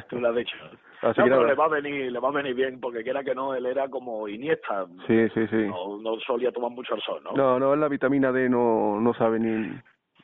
[0.09, 0.55] tú lo has dicho.
[1.01, 3.23] Así no, que pero le va a venir, le va a venir bien, porque quiera
[3.23, 4.85] que no, él era como Iniesta.
[5.07, 5.65] Sí, sí, sí.
[5.67, 7.33] No, no solía tomar mucho el sol, ¿no?
[7.33, 9.69] No, no, la vitamina D no, no sabe ni,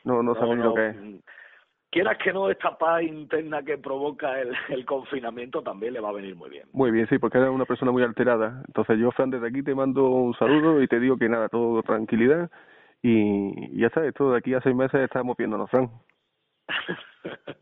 [0.04, 0.96] no, no sabe ni lo que es.
[0.96, 1.16] mm,
[1.90, 6.12] Quieras que no, esta paz interna que provoca el, el confinamiento también le va a
[6.12, 6.66] venir muy bien.
[6.72, 8.62] Muy bien, sí, porque eres una persona muy alterada.
[8.66, 11.82] Entonces yo, Fran, desde aquí te mando un saludo y te digo que nada, todo
[11.82, 12.50] tranquilidad
[13.02, 15.88] y, y ya está, esto de aquí a seis meses estamos viéndonos, Fran.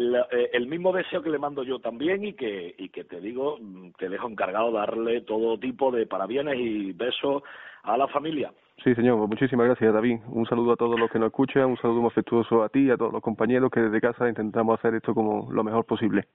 [0.00, 3.58] Eh, el mismo deseo que le mando yo también y que y que te digo
[3.60, 7.42] mm, te dejo encargado de darle todo tipo de parabienes y besos
[7.82, 8.52] a la familia
[8.84, 10.20] Sí, señor, pues muchísimas gracias, David.
[10.28, 12.90] Un saludo a todos los que nos escuchan, un saludo muy afectuoso a ti y
[12.90, 16.26] a todos los compañeros que desde casa intentamos hacer esto como lo mejor posible.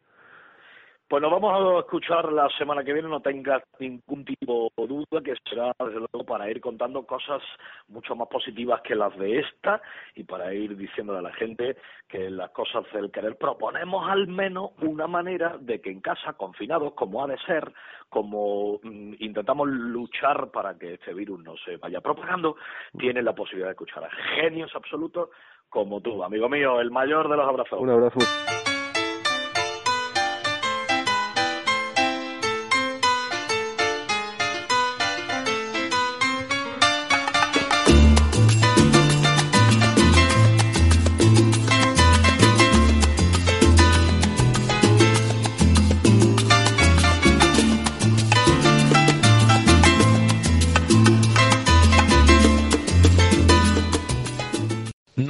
[1.14, 5.22] Pues nos vamos a escuchar la semana que viene no tengas ningún tipo de duda
[5.24, 7.40] que será desde luego para ir contando cosas
[7.88, 9.80] mucho más positivas que las de esta
[10.16, 14.72] y para ir diciendo a la gente que las cosas del querer proponemos al menos
[14.82, 17.72] una manera de que en casa confinados como ha de ser
[18.10, 22.56] como mm, intentamos luchar para que este virus no se vaya propagando
[22.98, 24.10] tienen la posibilidad de escuchar a
[24.42, 25.30] genios absolutos
[25.70, 28.18] como tú amigo mío el mayor de los abrazos Un abrazo.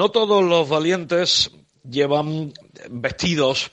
[0.03, 1.49] No todos los valientes
[1.89, 2.51] llevan
[2.89, 3.71] vestidos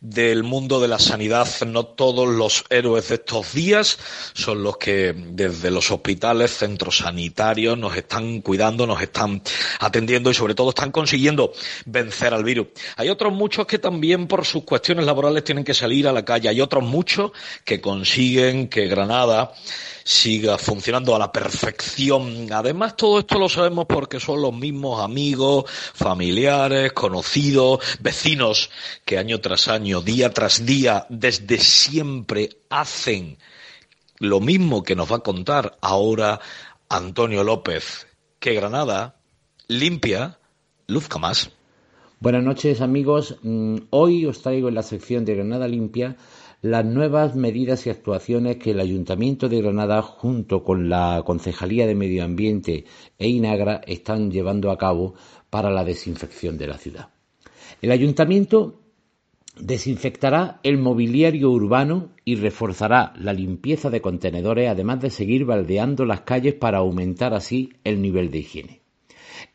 [0.00, 1.48] del mundo de la sanidad.
[1.66, 3.98] No todos los héroes de estos días
[4.34, 9.42] son los que desde los hospitales, centros sanitarios nos están cuidando, nos están
[9.80, 11.52] atendiendo y sobre todo están consiguiendo
[11.86, 12.68] vencer al virus.
[12.96, 16.48] Hay otros muchos que también por sus cuestiones laborales tienen que salir a la calle.
[16.48, 17.32] Hay otros muchos
[17.64, 19.52] que consiguen que Granada
[20.04, 22.48] siga funcionando a la perfección.
[22.52, 28.51] Además, todo esto lo sabemos porque son los mismos amigos, familiares, conocidos, vecinos
[29.04, 33.38] que año tras año, día tras día, desde siempre hacen
[34.18, 36.40] lo mismo que nos va a contar ahora
[36.88, 38.06] Antonio López,
[38.38, 39.16] que Granada
[39.68, 40.38] limpia,
[40.86, 41.50] luzca más.
[42.20, 46.16] Buenas noches amigos, Mm, hoy os traigo en la sección de Granada Limpia
[46.60, 51.96] las nuevas medidas y actuaciones que el Ayuntamiento de Granada junto con la Concejalía de
[51.96, 52.84] Medio Ambiente
[53.18, 55.14] e Inagra están llevando a cabo
[55.50, 57.08] para la desinfección de la ciudad.
[57.80, 58.80] El Ayuntamiento
[59.58, 66.22] desinfectará el mobiliario urbano y reforzará la limpieza de contenedores, además de seguir baldeando las
[66.22, 68.82] calles para aumentar así el nivel de higiene.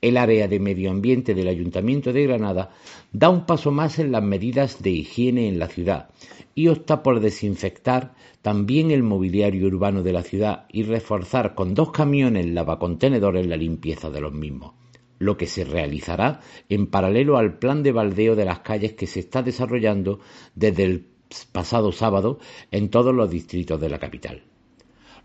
[0.02, 2.72] El área de medio ambiente del Ayuntamiento de Granada
[3.12, 6.10] da un paso más en las medidas de higiene en la ciudad
[6.54, 11.92] y opta por desinfectar también el mobiliario urbano de la ciudad y reforzar con dos
[11.92, 14.74] camiones lavacontenedores la limpieza de los mismos,
[15.20, 19.20] lo que se realizará en paralelo al plan de baldeo de las calles que se
[19.20, 20.20] está desarrollando
[20.56, 21.08] desde el
[21.52, 22.40] pasado sábado
[22.72, 24.44] en todos los distritos de la capital.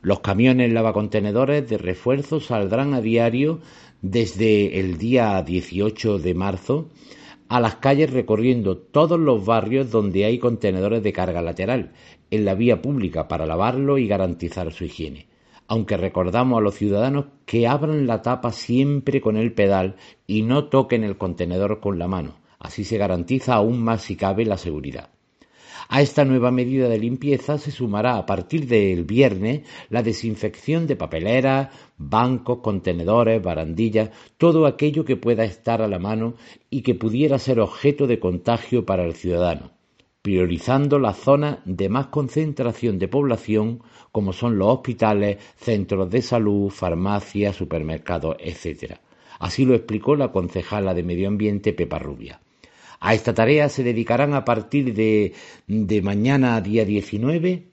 [0.01, 3.61] Los camiones lavacontenedores de refuerzo saldrán a diario
[4.01, 6.91] desde el día 18 de marzo
[7.49, 11.93] a las calles recorriendo todos los barrios donde hay contenedores de carga lateral
[12.31, 15.29] en la vía pública para lavarlo y garantizar su higiene.
[15.69, 19.97] Aunque recordamos a los ciudadanos que abran la tapa siempre con el pedal
[20.27, 22.37] y no toquen el contenedor con la mano.
[22.59, 25.11] Así se garantiza aún más si cabe la seguridad.
[25.89, 30.97] A esta nueva medida de limpieza se sumará a partir del viernes la desinfección de
[30.97, 36.35] papeleras, bancos, contenedores, barandillas, todo aquello que pueda estar a la mano
[36.71, 39.73] y que pudiera ser objeto de contagio para el ciudadano,
[40.23, 43.83] priorizando las zonas de más concentración de población
[44.13, 48.95] como son los hospitales, centros de salud, farmacias, supermercados, etc.
[49.41, 52.41] Así lo explicó la concejala de Medio Ambiente Pepa Rubia.
[53.01, 55.33] A esta tarea se dedicarán a partir de,
[55.67, 57.72] de mañana, día 19,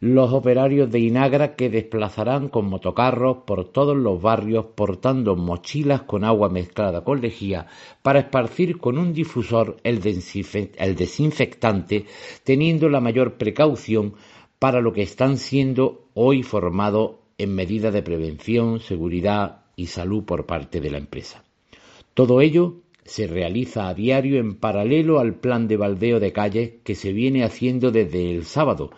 [0.00, 6.24] los operarios de Inagra que desplazarán con motocarros por todos los barrios portando mochilas con
[6.24, 7.66] agua mezclada con lejía
[8.02, 12.04] para esparcir con un difusor el, desinfectante
[12.44, 14.14] teniendo la mayor precaución
[14.58, 20.46] para lo que están siendo hoy formados en medidas de prevención, seguridad y salud por
[20.46, 21.44] parte de la empresa.
[22.14, 26.94] Todo ello se realiza a diario en paralelo al plan de baldeo de calles que
[26.94, 28.90] se viene haciendo desde el sábado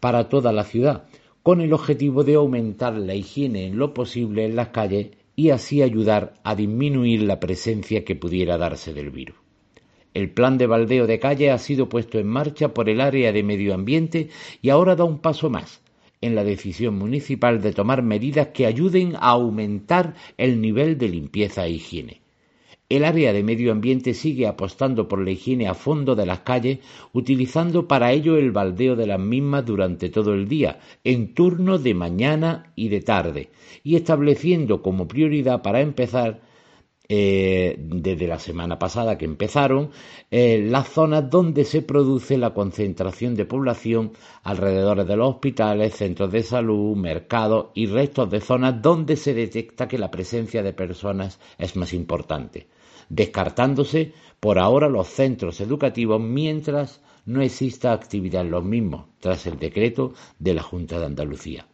[0.00, 1.04] para toda la ciudad,
[1.42, 5.82] con el objetivo de aumentar la higiene en lo posible en las calles y así
[5.82, 9.36] ayudar a disminuir la presencia que pudiera darse del virus.
[10.12, 13.42] El plan de baldeo de calle ha sido puesto en marcha por el área de
[13.42, 14.28] medio ambiente
[14.60, 15.82] y ahora da un paso más
[16.20, 21.64] en la decisión municipal de tomar medidas que ayuden a aumentar el nivel de limpieza
[21.66, 22.20] e higiene.
[22.90, 26.80] El área de medio ambiente sigue apostando por la higiene a fondo de las calles,
[27.12, 31.94] utilizando para ello el baldeo de las mismas durante todo el día, en turnos de
[31.94, 33.50] mañana y de tarde,
[33.84, 36.40] y estableciendo como prioridad para empezar
[37.12, 39.90] eh, desde la semana pasada que empezaron,
[40.30, 44.12] eh, las zonas donde se produce la concentración de población
[44.44, 49.88] alrededor de los hospitales, centros de salud, mercados y restos de zonas donde se detecta
[49.88, 52.68] que la presencia de personas es más importante,
[53.08, 59.58] descartándose por ahora los centros educativos mientras no exista actividad en los mismos, tras el
[59.58, 61.66] decreto de la Junta de Andalucía.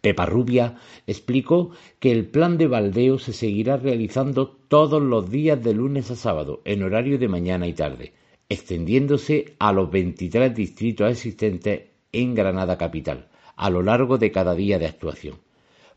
[0.00, 5.74] Pepa Rubia explicó que el plan de baldeo se seguirá realizando todos los días de
[5.74, 8.12] lunes a sábado, en horario de mañana y tarde,
[8.48, 11.82] extendiéndose a los 23 distritos existentes
[12.12, 15.36] en Granada Capital, a lo largo de cada día de actuación.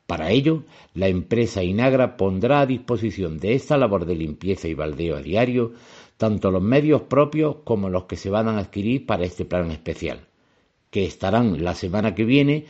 [0.07, 5.15] Para ello, la empresa Inagra pondrá a disposición de esta labor de limpieza y baldeo
[5.15, 5.73] a diario
[6.17, 10.27] tanto los medios propios como los que se van a adquirir para este plan especial,
[10.89, 12.65] que estarán la semana que viene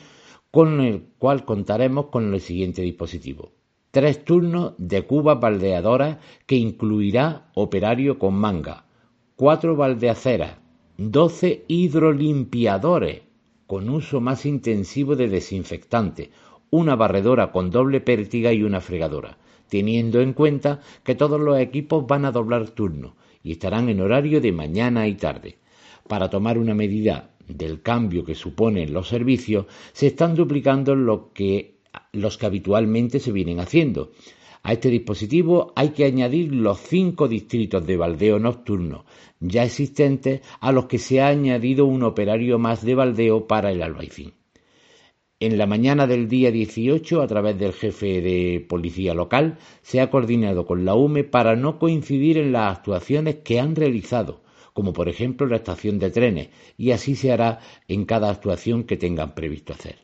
[0.51, 3.51] con el cual contaremos con el siguiente dispositivo.
[3.91, 8.85] Tres turnos de cubas baldeadoras que incluirá operario con manga,
[9.35, 10.57] cuatro baldeaceras,
[10.97, 13.21] doce hidrolimpiadores
[13.65, 16.31] con uso más intensivo de desinfectante,
[16.69, 19.37] una barredora con doble pértiga y una fregadora,
[19.69, 24.41] teniendo en cuenta que todos los equipos van a doblar turno y estarán en horario
[24.41, 25.57] de mañana y tarde.
[26.07, 31.79] Para tomar una medida del cambio que suponen los servicios se están duplicando lo que,
[32.11, 34.11] los que habitualmente se vienen haciendo.
[34.63, 39.05] A este dispositivo hay que añadir los cinco distritos de baldeo nocturno
[39.41, 43.81] ya existentes a los que se ha añadido un operario más de baldeo para el
[43.81, 44.33] albaicín.
[45.39, 50.11] En la mañana del día 18, a través del jefe de policía local, se ha
[50.11, 55.09] coordinado con la UME para no coincidir en las actuaciones que han realizado, como por
[55.09, 59.73] ejemplo la estación de trenes, y así se hará en cada actuación que tengan previsto
[59.73, 59.97] hacer.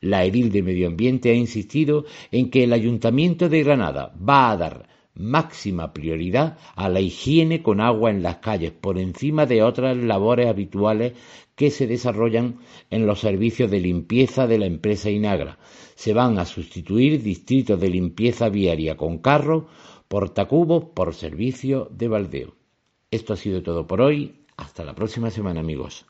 [0.00, 4.56] La edil de Medio Ambiente ha insistido en que el Ayuntamiento de Granada va a
[4.56, 9.96] dar máxima prioridad a la higiene con agua en las calles por encima de otras
[9.96, 11.12] labores habituales
[11.54, 12.58] que se desarrollan
[12.90, 15.58] en los servicios de limpieza de la empresa Inagra.
[15.94, 19.68] Se van a sustituir distritos de limpieza viaria con carro,
[20.08, 22.63] portacubos por servicio de baldeo.
[23.14, 24.34] Esto ha sido todo por hoy.
[24.56, 26.04] Hasta la próxima semana, amigos.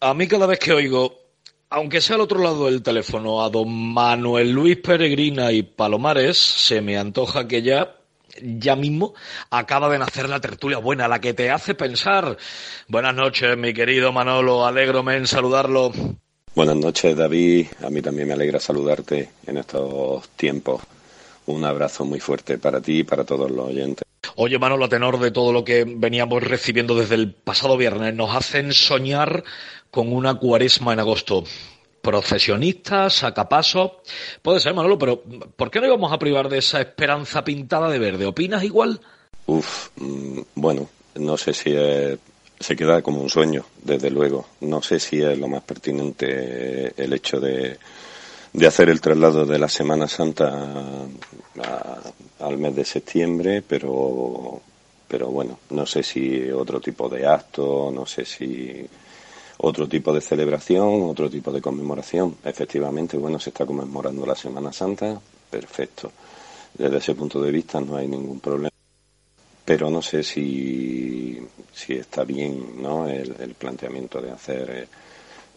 [0.00, 1.25] A mí cada vez que oigo
[1.70, 6.80] aunque sea al otro lado del teléfono, a don Manuel Luis Peregrina y Palomares, se
[6.80, 7.96] me antoja que ya,
[8.40, 9.14] ya mismo,
[9.50, 12.36] acaba de nacer la tertulia buena, la que te hace pensar.
[12.88, 15.92] Buenas noches, mi querido Manolo, alegrome en saludarlo.
[16.54, 17.66] Buenas noches, David.
[17.84, 20.82] A mí también me alegra saludarte en estos tiempos.
[21.46, 24.04] Un abrazo muy fuerte para ti y para todos los oyentes.
[24.36, 28.34] Oye, Manolo, a tenor de todo lo que veníamos recibiendo desde el pasado viernes, nos
[28.34, 29.44] hacen soñar
[29.96, 31.42] con una cuaresma en agosto.
[32.02, 33.92] Procesionistas, sacapasos.
[34.42, 35.22] Puede ser, Manolo, pero
[35.56, 38.26] ¿por qué no íbamos a privar de esa esperanza pintada de verde?
[38.26, 39.00] ¿Opinas igual?
[39.46, 41.74] Uf, mm, bueno, no sé si
[42.60, 44.48] se queda como un sueño, desde luego.
[44.60, 47.78] No sé si es lo más pertinente el hecho de,
[48.52, 51.08] de hacer el traslado de la Semana Santa
[52.40, 54.60] al mes de septiembre, pero,
[55.08, 58.86] pero bueno, no sé si otro tipo de acto, no sé si
[59.58, 62.36] otro tipo de celebración, otro tipo de conmemoración.
[62.44, 66.12] Efectivamente, bueno, se está conmemorando la Semana Santa, perfecto.
[66.74, 68.70] Desde ese punto de vista no hay ningún problema.
[69.64, 71.38] Pero no sé si,
[71.72, 73.08] si está bien ¿no?
[73.08, 74.88] el, planteamiento de hacer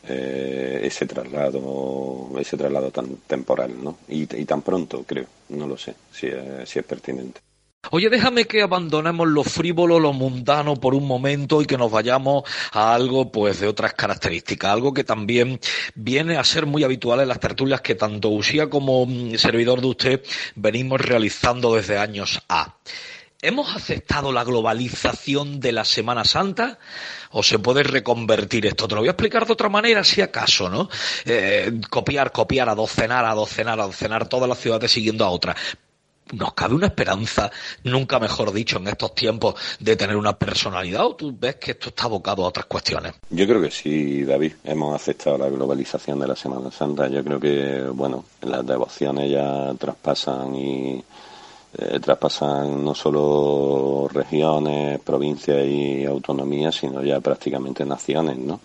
[0.08, 3.98] eh, ese traslado ese traslado tan temporal ¿no?
[4.08, 5.28] y, y, tan pronto, creo.
[5.50, 6.28] No lo sé si
[6.66, 7.49] si es pertinente.
[7.92, 12.44] Oye, déjame que abandonemos lo frívolo, lo mundano por un momento y que nos vayamos
[12.74, 15.60] a algo pues de otras características, algo que también
[15.96, 19.88] viene a ser muy habitual en las tertulias que tanto Usía como mm, servidor de
[19.88, 20.24] usted
[20.56, 22.76] venimos realizando desde años A.
[23.42, 26.78] ¿Hemos aceptado la globalización de la Semana Santa
[27.32, 28.89] o se puede reconvertir esto?
[28.89, 30.89] Te lo voy a explicar de otra manera, si acaso, ¿no?
[31.24, 35.56] Eh, copiar, copiar, a docenar, a todas las ciudades siguiendo a otra.
[36.34, 37.50] ¿Nos cabe una esperanza,
[37.84, 41.89] nunca mejor dicho, en estos tiempos, de tener una personalidad o tú ves que esto
[41.89, 43.13] está abocado a otras cuestiones?
[43.32, 44.54] Yo creo que sí, David.
[44.63, 47.08] Hemos aceptado la globalización de la Semana Santa.
[47.08, 51.04] Yo creo que, bueno, las devociones ya traspasan y
[51.78, 58.60] eh, traspasan no solo regiones, provincias y autonomías, sino ya prácticamente naciones, ¿no?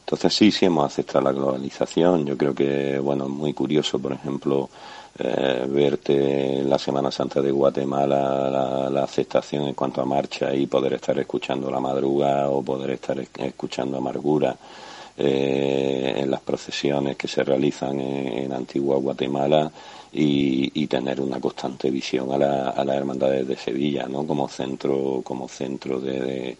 [0.00, 2.24] Entonces sí, sí hemos aceptado la globalización.
[2.24, 4.70] Yo creo que, bueno, es muy curioso, por ejemplo,
[5.18, 10.66] eh, verte en la Semana Santa de Guatemala, la, aceptación en cuanto a marcha y
[10.66, 14.56] poder estar escuchando la madruga o poder estar escuchando amargura.
[15.18, 19.70] Eh, en las procesiones que se realizan en Antigua Guatemala
[20.12, 24.26] y, tener una constante visión a, la, a las hermandades de Sevilla, ¿no?
[24.26, 26.56] Como centro, como centro de,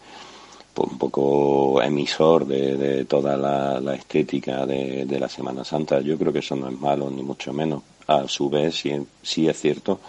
[0.77, 6.01] pues, un poco emisor de, toda la, estética de, la Semana Santa.
[6.01, 7.81] Yo creo que eso no es malo, ni mucho menos.
[8.07, 9.99] A su vez, sí, sí es cierto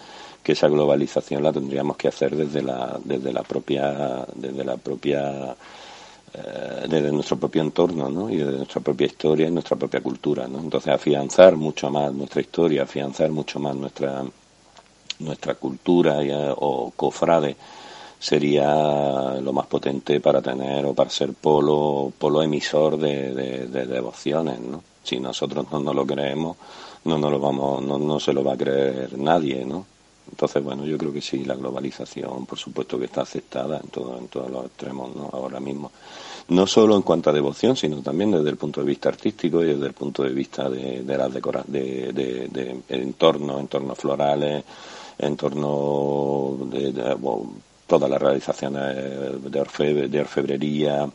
[0.41, 5.55] que esa globalización la tendríamos que hacer desde la, desde la propia, desde la propia
[6.31, 8.29] eh, desde nuestro propio entorno ¿no?
[8.29, 10.47] y desde nuestra propia historia y nuestra propia cultura.
[10.47, 10.59] ¿no?
[10.59, 14.23] Entonces, afianzar mucho más nuestra historia, afianzar mucho más nuestra,
[15.19, 17.55] nuestra cultura y, eh, o cofrade
[18.19, 24.59] sería lo más potente para tener o para ser polo, polo emisor de, devociones.
[24.59, 24.83] ¿no?
[25.03, 26.57] Si nosotros no nos lo creemos,
[27.05, 29.65] no, nos lo vamos, no, no se lo va a creer nadie.
[29.65, 29.85] ¿no?
[30.29, 34.17] Entonces, bueno, yo creo que sí, la globalización, por supuesto que está aceptada en, todo,
[34.17, 35.29] en todos los extremos ¿no?
[35.31, 35.91] ahora mismo.
[36.49, 39.67] No solo en cuanto a devoción, sino también desde el punto de vista artístico y
[39.67, 44.63] desde el punto de vista de, de las de, de, de, entornos, florales,
[45.17, 47.15] entornos de,
[47.85, 51.09] todas las realizaciones de, orfebre, de orfebrería,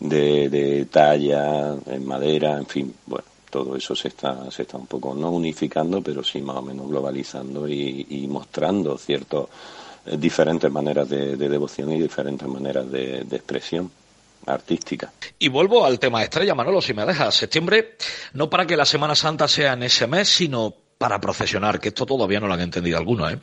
[0.00, 4.86] de, de talla en madera, en fin, bueno, todo eso se está, se está un
[4.86, 9.46] poco no unificando, pero sí más o menos globalizando y, mostrando ciertas
[10.06, 13.90] eh, diferentes maneras de, devoción y diferentes maneras de, expresión
[14.46, 15.12] artística.
[15.38, 17.34] Y vuelvo al tema estrella, Manolo, si me dejas.
[17.34, 17.96] Septiembre,
[18.34, 22.04] no para que la Semana Santa sea en ese mes, sino para procesionar, que esto
[22.04, 23.38] todavía no lo han entendido algunos, ¿eh?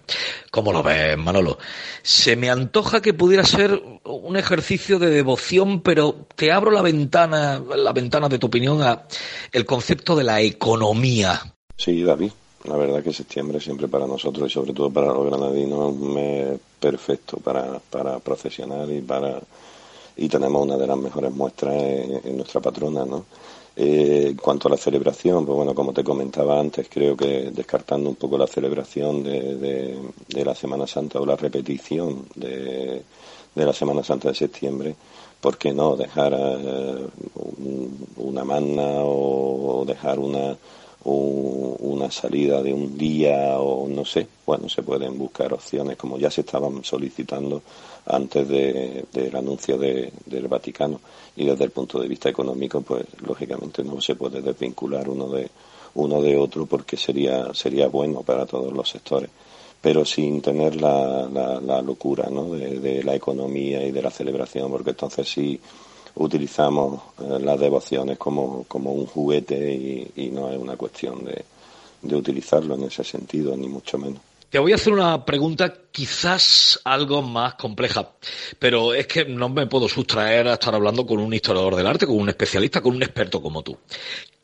[0.52, 1.58] ¿Cómo lo ves, Manolo?
[2.04, 7.64] Se me antoja que pudiera ser un ejercicio de devoción, pero te abro la ventana,
[7.76, 9.08] la ventana de tu opinión a
[9.54, 11.56] el concepto de la economía.
[11.78, 12.32] Sí, David.
[12.66, 16.14] La verdad que septiembre siempre para nosotros y sobre todo para los granadinos es un
[16.14, 19.40] mes perfecto para, para procesionar y para
[20.18, 23.26] y tenemos una de las mejores muestras en, en nuestra patrona, ¿no?
[23.78, 28.10] Eh, en cuanto a la celebración, pues bueno, como te comentaba antes, creo que descartando
[28.10, 33.04] un poco la celebración de, la Semana Santa o la repetición de,
[33.56, 34.96] la Semana Santa de septiembre,
[35.42, 37.08] ¿por qué no dejar eh,
[38.18, 40.56] una magna o dejar una,
[41.06, 44.28] una salida de un día o no sé?
[44.46, 47.62] Bueno, se pueden buscar opciones como ya se estaban solicitando
[48.08, 51.00] antes del anuncio del Vaticano
[51.36, 55.50] y desde el punto de vista económico pues lógicamente no se puede desvincular uno de
[55.96, 59.30] uno de otro porque sería sería bueno para todos los sectores
[59.82, 62.56] pero sin tener la, la, locura ¿no?
[62.56, 65.60] de, la economía y de la celebración porque entonces sí
[66.16, 71.46] utilizamos eh, las devociones como, como un juguete y, y no es una cuestión de,
[72.02, 74.22] de utilizarlo en ese sentido ni mucho menos
[74.56, 78.12] te voy a hacer una pregunta quizás algo más compleja,
[78.58, 82.08] pero es que no me puedo sustraer a estar hablando con un historiador del arte,
[82.08, 83.78] con un especialista, con un experto como tú.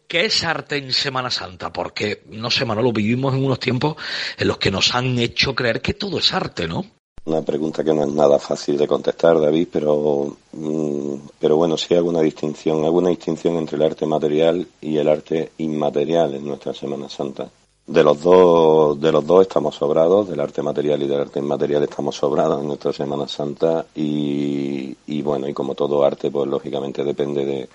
[0.10, 1.72] ¿Qué es arte en Semana Santa?
[1.72, 3.96] Porque, no sé, Manolo, vivimos en unos tiempos
[4.38, 6.86] en los que nos han hecho creer que todo es arte, ¿no?
[7.24, 11.94] Una pregunta que no es nada fácil de contestar, David, pero, mm, pero bueno, sí
[11.94, 16.46] hago una distinción, hago una distinción entre el arte material y el arte inmaterial en
[16.46, 17.48] nuestra Semana Santa.
[17.86, 21.84] De los dos, de los dos estamos sobrados, del arte material y del arte inmaterial
[21.84, 27.04] estamos sobrados en nuestra Semana Santa y, y bueno, y como todo arte, pues lógicamente
[27.04, 27.70] depende de,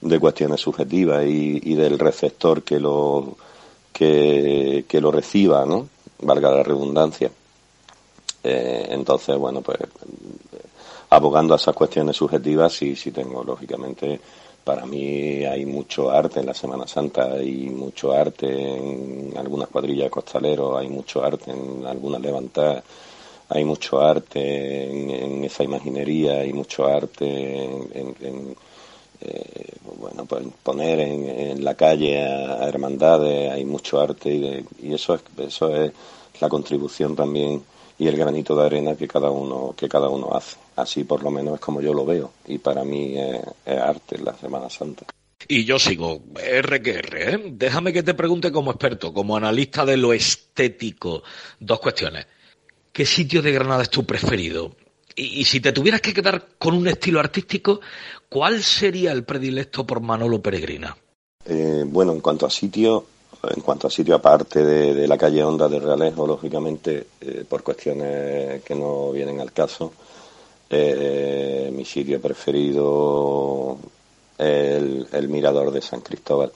[0.00, 3.36] de cuestiones subjetivas y, y, del receptor que lo,
[3.92, 5.88] que, que, lo reciba, ¿no?
[6.20, 7.30] Valga la redundancia.
[8.42, 9.78] Eh, entonces, bueno, pues
[11.10, 14.20] abogando a esas cuestiones subjetivas, sí, sí tengo lógicamente
[14.68, 20.04] para mí hay mucho arte en la Semana Santa, hay mucho arte en algunas cuadrillas
[20.04, 22.84] de costaleros, hay mucho arte en algunas levantadas,
[23.48, 24.90] hay mucho arte
[25.24, 28.54] en, esa imaginería, hay mucho arte en,
[29.22, 35.14] eh, bueno, pues poner en, la calle a, hermandades, hay mucho arte y, y eso
[35.14, 35.92] es eso es
[36.40, 37.62] la contribución también
[37.98, 40.56] y el granito de arena que cada uno que cada uno hace.
[40.76, 44.34] Así por lo menos es como yo lo veo y para mí es, arte la
[44.34, 45.06] Semana Santa.
[45.46, 47.42] Y yo sigo, R que R, ¿eh?
[47.52, 51.22] Déjame que te pregunte como experto, como analista de lo estético,
[51.60, 52.26] dos cuestiones.
[52.92, 54.72] ¿Qué sitio de Granada es tu preferido?
[55.14, 57.80] Y, si te tuvieras que quedar con un estilo artístico,
[58.28, 60.96] ¿cuál sería el predilecto por Manolo Peregrina?
[61.44, 63.06] Eh, bueno, en cuanto a sitio,
[63.42, 68.62] en cuanto a sitio aparte de, la calle Honda de Realejo, lógicamente, eh, por cuestiones
[68.62, 69.92] que no vienen al caso,
[70.68, 73.78] eh, mi sitio preferido
[74.36, 76.52] es el, mirador de San Cristóbal.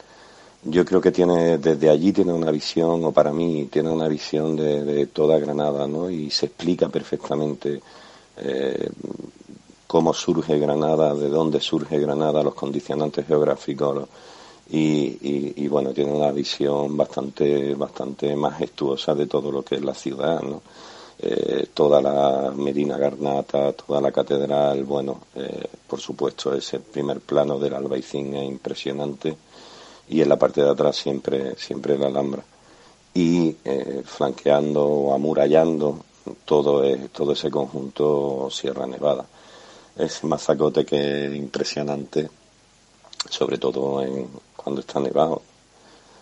[0.65, 4.57] Yo creo que tiene, desde allí tiene una visión, o para mí, tiene una visión
[4.57, 6.11] de, toda Granada, ¿no?
[6.11, 7.81] Y se explica perfectamente
[8.37, 8.89] eh,
[9.87, 14.09] cómo surge Granada, de dónde surge Granada, los condicionantes geográficos,
[14.75, 20.41] y, bueno, tiene una visión bastante, bastante majestuosa de todo lo que es la ciudad,
[20.41, 20.63] ¿no?
[21.19, 27.59] Eh, toda la Medina Garnata, toda la catedral, bueno, eh, por supuesto ese primer plano
[27.59, 29.37] del Albaicín es impresionante
[30.09, 32.43] y en la parte de atrás siempre, siempre la Alhambra.
[33.15, 36.05] Y eh, flanqueando o amurallando
[36.45, 39.27] todo, todo ese conjunto Sierra Nevada.
[39.97, 42.29] Ese mazacote que es impresionante,
[43.29, 44.27] sobre todo en,
[44.63, 45.43] cuando está nevado.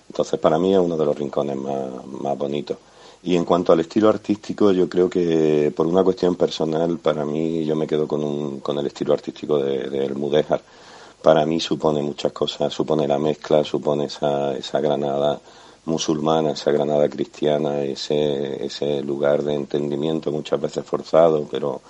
[0.09, 2.77] Entonces, para mí es uno de los rincones más, bonitos.
[3.23, 7.65] Y en cuanto al estilo artístico, yo creo que por una cuestión personal, para mí
[7.65, 10.61] yo me quedo con, un, con el estilo artístico del de, Mudéjar.
[11.23, 15.39] Para mí supone muchas cosas, supone la mezcla, supone esa, esa Granada
[15.85, 21.81] musulmana, esa Granada cristiana, ese, ese lugar de entendimiento muchas veces forzado, pero,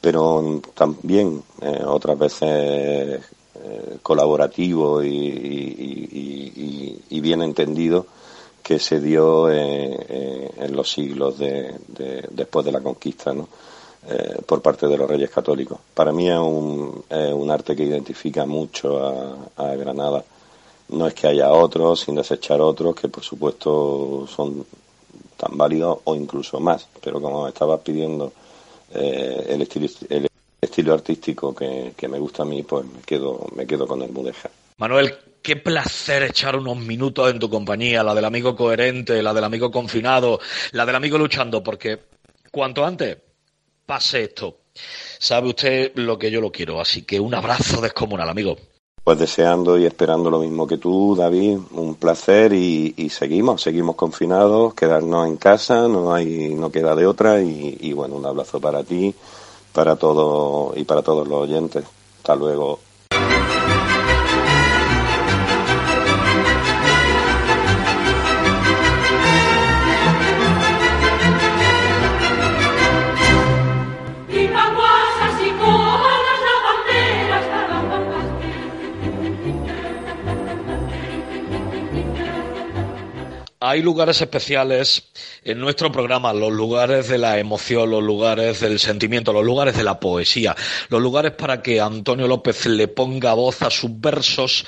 [0.00, 3.22] pero también eh, otras veces
[3.64, 5.60] eh, colaborativo y,
[7.22, 8.04] bien entendido
[8.60, 11.72] que se dio eh, eh, en los siglos de,
[12.30, 13.32] después de la conquista
[14.44, 15.78] por parte de los reyes católicos.
[15.94, 17.04] Para mí es un,
[17.48, 18.98] arte que identifica mucho
[19.56, 20.24] a, Granada.
[20.88, 24.66] No es que haya otros, sin desechar otros, que por supuesto son
[25.36, 28.32] tan válidos o incluso más, pero como estabas pidiendo,
[28.92, 30.31] el, estilo, el
[30.62, 34.48] estilo artístico que, me gusta a mí, pues me quedo, me quedo con el Mudeja.
[34.78, 39.42] Manuel, qué placer echar unos minutos en tu compañía, la del amigo coherente, la del
[39.42, 40.38] amigo confinado,
[40.70, 41.98] la del amigo luchando, porque
[42.52, 43.18] cuanto antes
[43.84, 44.58] pase esto,
[45.18, 48.56] sabe usted lo que yo lo quiero, así que un abrazo descomunal, amigo.
[49.02, 54.74] Pues deseando y esperando lo mismo que tú, David, un placer y, seguimos, seguimos confinados,
[54.74, 58.84] quedarnos en casa, no hay, no queda de otra y, y bueno, un abrazo para
[58.84, 59.12] ti
[59.72, 61.84] para todo y para todos los oyentes.
[62.18, 62.78] Hasta luego.
[83.72, 85.04] Hay lugares especiales
[85.44, 89.82] en nuestro programa, los lugares de la emoción, los lugares del sentimiento, los lugares de
[89.82, 90.54] la poesía,
[90.90, 94.66] los lugares para que Antonio López le ponga voz a sus versos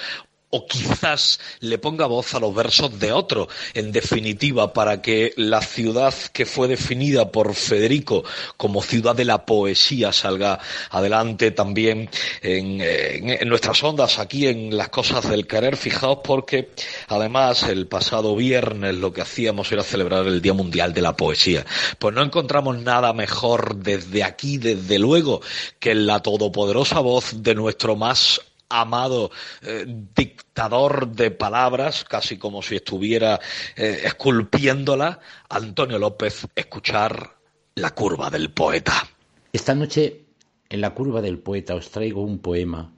[0.54, 5.60] o quizás le ponga voz a los versos de otro, en definitiva, para que la
[5.60, 8.22] ciudad que fue definida por Federico
[8.56, 12.08] como ciudad de la poesía salga adelante también
[12.40, 15.76] en, nuestras ondas, aquí en las cosas del querer.
[15.76, 16.70] Fijaos porque
[17.08, 21.66] además el pasado viernes lo que hacíamos era celebrar el Día Mundial de la Poesía.
[21.98, 25.40] Pues no encontramos nada mejor desde aquí, desde luego,
[25.80, 28.40] que la todopoderosa voz de nuestro más
[28.80, 29.30] amado
[29.62, 33.40] eh, dictador de palabras, casi como si estuviera
[33.76, 37.36] eh, esculpiéndola, Antonio López, escuchar
[37.74, 39.06] la curva del poeta.
[39.52, 40.24] Esta noche,
[40.68, 42.92] en la curva del poeta, os traigo un poema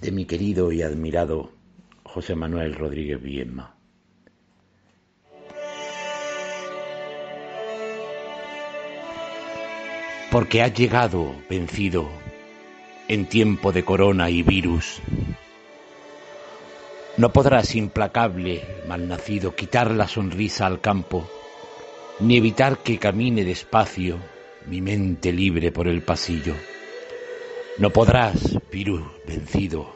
[0.00, 1.52] de mi querido y admirado
[2.04, 3.74] José Manuel Rodríguez Viema.
[10.30, 12.06] Porque has llegado vencido
[13.08, 15.00] en tiempo de corona y virus.
[17.16, 21.28] No podrás, implacable, malnacido, quitar la sonrisa al campo,
[22.20, 24.18] ni evitar que camine despacio
[24.66, 26.54] mi mente libre por el pasillo.
[27.78, 29.90] No podrás, virus vencido,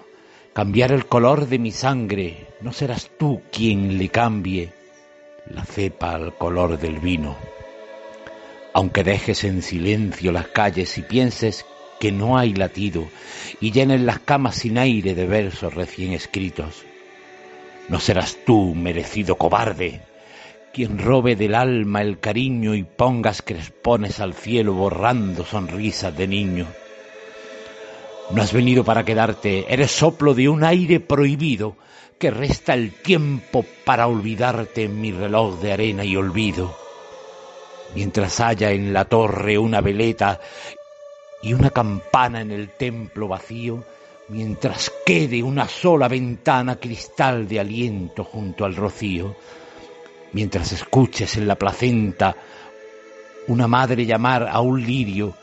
[0.52, 4.72] cambiar el color de mi sangre, no serás tú quien le cambie
[5.50, 7.36] la cepa al color del vino.
[8.72, 11.66] Aunque dejes en silencio las calles y pienses
[12.03, 13.07] que no hay latido
[13.61, 16.82] y llenen las camas sin aire de versos recién escritos.
[17.88, 20.00] No serás tú, merecido cobarde,
[20.72, 26.66] quien robe del alma el cariño y pongas crespones al cielo borrando sonrisas de niño.
[28.32, 31.76] No has venido para quedarte, eres soplo de un aire prohibido
[32.18, 36.76] que resta el tiempo para olvidarte en mi reloj de arena y olvido.
[37.94, 40.40] Mientras haya en la torre una veleta
[41.43, 43.84] y una campana en el templo vacío,
[44.28, 49.36] mientras quede una sola ventana cristal de aliento junto al rocío,
[50.32, 52.36] mientras escuches en la placenta
[53.49, 55.34] una madre llamar a un lirio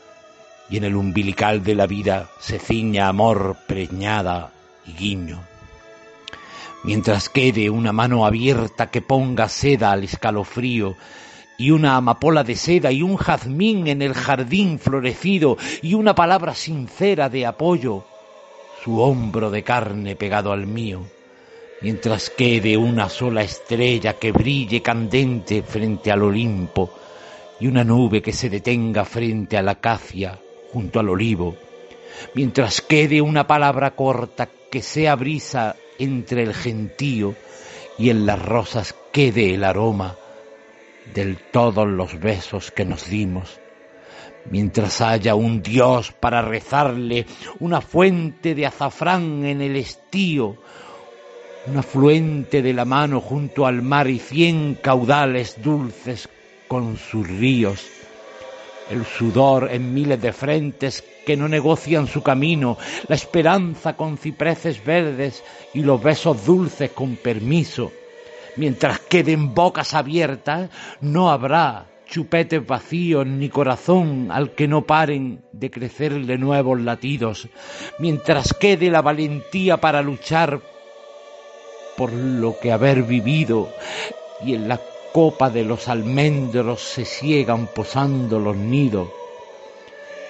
[0.70, 4.52] y en el umbilical de la vida se ciña amor preñada
[4.86, 5.44] y guiño.
[6.82, 10.96] Mientras quede una mano abierta que ponga seda al escalofrío
[11.60, 16.54] y una amapola de seda y un jazmín en el jardín florecido y una palabra
[16.54, 18.02] sincera de apoyo,
[18.82, 21.02] su hombro de carne pegado al mío
[21.82, 26.90] mientras quede una sola estrella que brille candente frente al Olimpo
[27.58, 30.38] y una nube que se detenga frente a la acacia
[30.72, 31.56] junto al olivo,
[32.34, 37.34] mientras quede una palabra corta que sea brisa entre el gentío
[37.98, 40.16] y en las rosas quede el aroma
[41.14, 43.60] de todos los besos que nos dimos,
[44.50, 47.26] mientras haya un Dios para rezarle,
[47.58, 50.56] una fuente de azafrán en el estío,
[51.66, 56.28] un afluente de la mano junto al mar y cien caudales dulces
[56.68, 57.84] con sus ríos,
[58.90, 62.78] el sudor en miles de frentes que no negocian su camino,
[63.08, 65.44] la esperanza con cipreses verdes
[65.74, 67.92] y los besos dulces con permiso.
[68.56, 70.70] Mientras queden bocas abiertas,
[71.00, 77.48] no habrá chupetes vacíos ni corazón al que no paren de crecerle nuevos latidos.
[77.98, 80.60] Mientras quede la valentía para luchar
[81.96, 83.68] por lo que haber vivido
[84.44, 84.80] y en la
[85.12, 89.08] copa de los almendros se ciegan posando los nidos.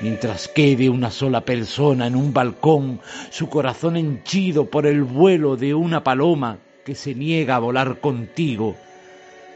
[0.00, 3.00] Mientras quede una sola persona en un balcón,
[3.30, 8.76] su corazón henchido por el vuelo de una paloma que se niega a volar contigo,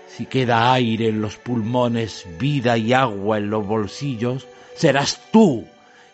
[0.09, 4.47] si queda aire en los pulmones, vida y agua en los bolsillos,
[4.77, 5.67] serás tú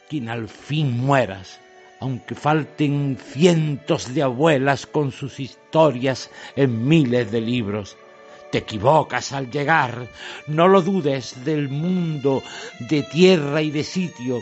[0.09, 1.61] quien al fin mueras
[2.01, 7.97] aunque falten cientos de abuelas con sus historias en miles de libros.
[8.51, 10.09] Te equivocas al llegar,
[10.47, 12.43] no lo dudes del mundo
[12.81, 14.41] de tierra y de sitio,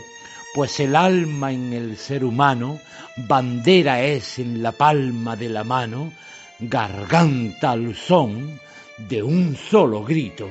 [0.55, 2.79] pues el alma en el ser humano,
[3.17, 6.13] bandera es en la palma de la mano,
[6.59, 8.59] garganta al son
[8.97, 10.49] de un solo grito.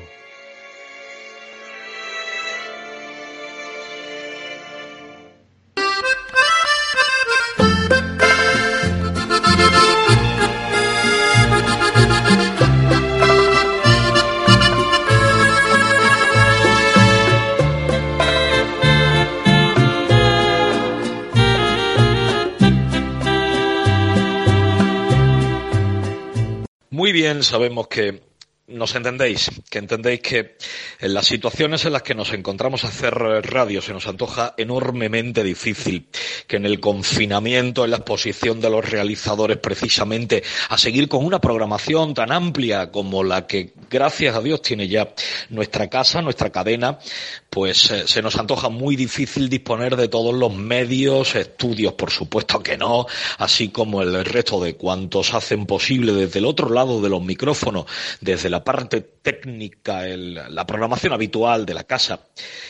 [27.28, 28.22] Bien sabemos que
[28.68, 30.56] nos entendéis, que entendéis que
[31.00, 35.42] en las situaciones en las que nos encontramos a hacer radio se nos antoja enormemente
[35.42, 36.06] difícil,
[36.46, 41.40] que en el confinamiento, en la exposición de los realizadores precisamente a seguir con una
[41.40, 45.14] programación tan amplia como la que gracias a Dios tiene ya
[45.48, 46.98] nuestra casa, nuestra cadena,
[47.48, 52.62] pues eh, se nos antoja muy difícil disponer de todos los medios, estudios, por supuesto
[52.62, 53.06] que no,
[53.38, 57.86] así como el resto de cuantos hacen posible desde el otro lado de los micrófonos,
[58.20, 62.20] desde la parte técnica, la programación habitual de la casa.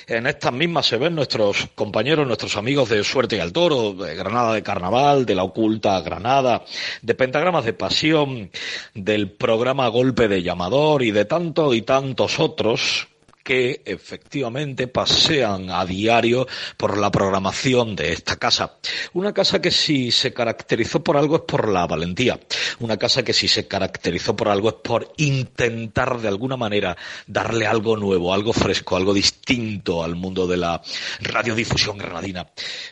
[0.07, 4.15] En estas mismas se ven nuestros compañeros, nuestros amigos de Suerte y al Toro, de
[4.15, 6.65] Granada de Carnaval, de la Oculta Granada,
[7.03, 8.51] de Pentagramas de Pasión,
[8.95, 13.09] del programa Golpe de Llamador y de tantos y tantos otros
[13.49, 16.47] que efectivamente pasean a diario
[16.77, 18.75] por la programación de esta casa.
[19.15, 22.39] Una casa que si se caracterizó por algo es por la valentía.
[22.81, 26.95] Una casa que si se caracterizó por algo es por intentar de alguna manera
[27.27, 30.83] darle algo nuevo, algo fresco, algo distinto al mundo de la
[31.21, 32.51] radiodifusión granadina.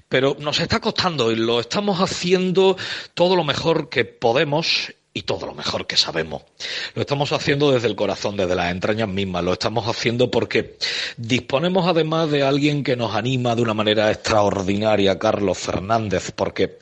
[0.08, 2.78] Pero nos está costando y lo estamos haciendo
[3.12, 6.42] todo lo mejor que podemos y todo lo mejor que sabemos.
[6.94, 9.42] Lo estamos haciendo desde el corazón, desde las entrañas mismas.
[9.42, 10.76] Lo estamos haciendo porque
[11.16, 16.80] disponemos además de alguien que nos anima de una manera extraordinaria, Carlos Fernández, porque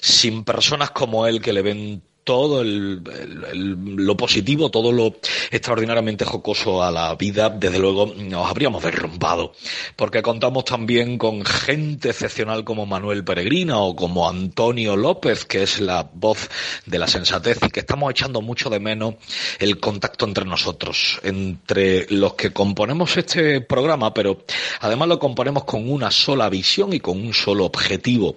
[0.00, 5.16] sin personas como él que le ven todo lo positivo, todo lo
[5.50, 9.52] extraordinariamente jocoso a la vida, desde luego nos habríamos derrumbado,
[9.96, 15.80] porque contamos también con gente excepcional como Manuel Peregrina o como Antonio López, que es
[15.80, 16.48] la voz
[16.86, 19.14] de la sensatez y que estamos echando mucho de menos
[19.58, 24.44] el contacto entre nosotros, entre los que componemos este programa, pero
[24.80, 28.36] además lo componemos con una sola visión y con un solo objetivo.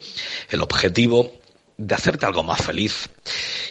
[0.49, 1.44] El objetivo
[1.77, 3.09] de hacerte algo más feliz.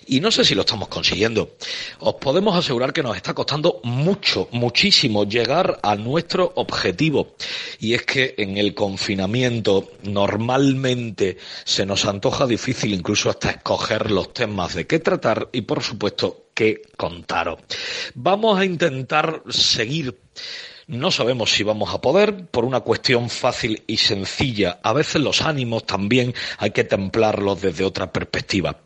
[0.06, 1.56] Y no sé si lo estamos consiguiendo.
[2.00, 7.34] Os podemos asegurar que nos está costando mucho, muchísimo llegar a nuestro objetivo.
[7.78, 14.32] Y es que en el confinamiento normalmente se nos antoja difícil incluso hasta escoger los
[14.32, 17.60] temas de qué tratar y por supuesto qué contaros.
[18.14, 20.18] Vamos a intentar seguir
[20.86, 24.80] no sabemos si vamos a poder por una cuestión fácil y sencilla.
[24.82, 28.78] A veces los ánimos también hay que templarlos desde otra perspectiva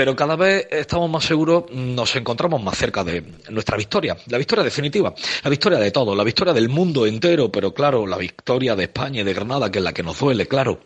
[0.00, 4.64] pero cada vez estamos más seguros, nos encontramos más cerca de nuestra victoria, la victoria
[4.64, 5.12] definitiva,
[5.44, 9.20] la victoria de todo, la victoria del mundo entero, pero claro, la victoria de España
[9.20, 10.80] y de Granada, que es la que nos duele, claro.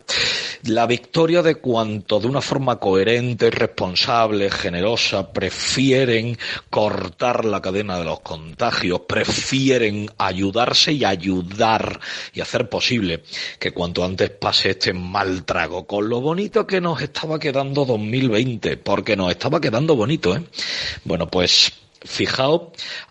[0.63, 6.37] La victoria de cuanto de una forma coherente, responsable, generosa, prefieren
[6.69, 11.99] cortar la cadena de los contagios, prefieren ayudarse y ayudar
[12.33, 13.23] y hacer posible
[13.59, 18.77] que cuanto antes pase este mal trago, con lo bonito que nos estaba quedando 2020,
[18.77, 20.43] porque nos estaba quedando bonito, ¿eh?
[21.03, 21.73] Bueno, pues
[22.05, 22.69] fijaos,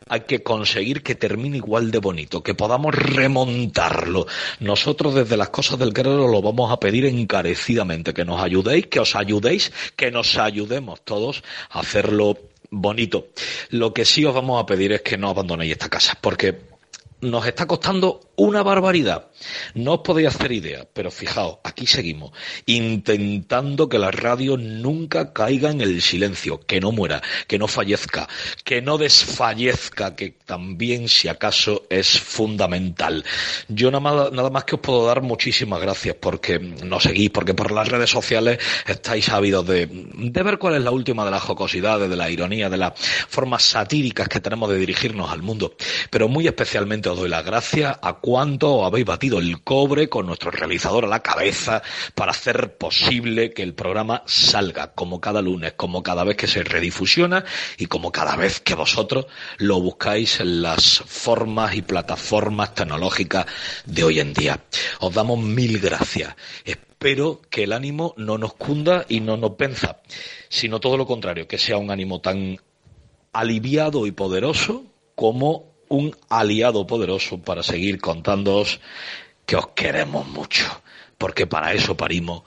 [0.08, 4.26] hay que conseguir que termine igual de bonito, que podamos remontarlo.
[4.60, 9.00] Nosotros desde las cosas del querer lo vamos a pedir encarecidamente, que nos ayudéis, que
[9.00, 12.38] os ayudéis, que nos ayudemos todos a hacerlo
[12.70, 13.28] bonito.
[13.70, 16.73] Lo que sí os vamos a pedir es que no abandonéis esta casa, porque
[17.24, 19.26] nos está costando una barbaridad.
[19.74, 22.32] No os podéis hacer idea, pero fijaos, aquí seguimos,
[22.66, 28.28] intentando que la radio nunca caiga en el silencio, que no muera, que no fallezca,
[28.64, 33.24] que no desfallezca, que también, si acaso, es fundamental.
[33.68, 37.54] Yo nada más, nada más que os puedo dar muchísimas gracias porque nos seguís, porque
[37.54, 41.42] por las redes sociales estáis ávidos de, de ver cuál es la última de las
[41.42, 42.92] jocosidades, de la ironía, de las
[43.28, 45.74] formas satíricas que tenemos de dirigirnos al mundo.
[46.10, 51.04] Pero muy especialmente doy las gracias a cuánto habéis batido el cobre con nuestro realizador
[51.04, 51.82] a la cabeza
[52.14, 56.62] para hacer posible que el programa salga como cada lunes, como cada vez que se
[56.62, 57.44] redifusiona
[57.78, 59.26] y como cada vez que vosotros
[59.58, 63.46] lo buscáis en las formas y plataformas tecnológicas
[63.84, 64.64] de hoy en día.
[65.00, 66.34] Os damos mil gracias.
[66.64, 70.00] Espero que el ánimo no nos cunda y no nos pensa,
[70.48, 72.58] sino todo lo contrario, que sea un ánimo tan
[73.32, 74.84] aliviado y poderoso
[75.14, 78.80] como un aliado poderoso para seguir contándoos
[79.46, 80.82] que os queremos mucho,
[81.18, 82.42] porque para eso parimos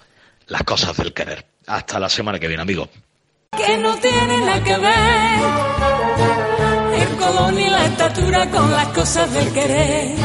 [0.48, 1.46] las cosas del querer.
[1.68, 2.90] Hasta la semana que viene, amigos.
[3.52, 5.88] Que no tiene nada que ver
[7.02, 10.16] el colón y la estatura con las cosas del querer.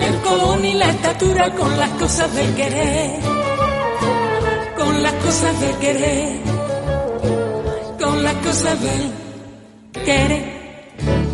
[0.00, 3.20] El colón y la estatura con las cosas del querer.
[4.76, 6.40] Con las cosas del querer.
[8.00, 11.31] Con las cosas del querer.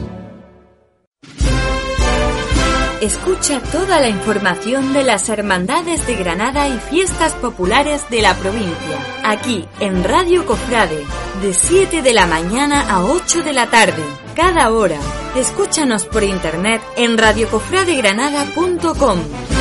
[3.01, 8.99] Escucha toda la información de las hermandades de Granada y fiestas populares de la provincia,
[9.23, 11.05] aquí en Radio Cofrade,
[11.41, 14.03] de 7 de la mañana a 8 de la tarde,
[14.35, 14.99] cada hora.
[15.37, 19.58] Escúchanos por internet en radiocofradegranada.com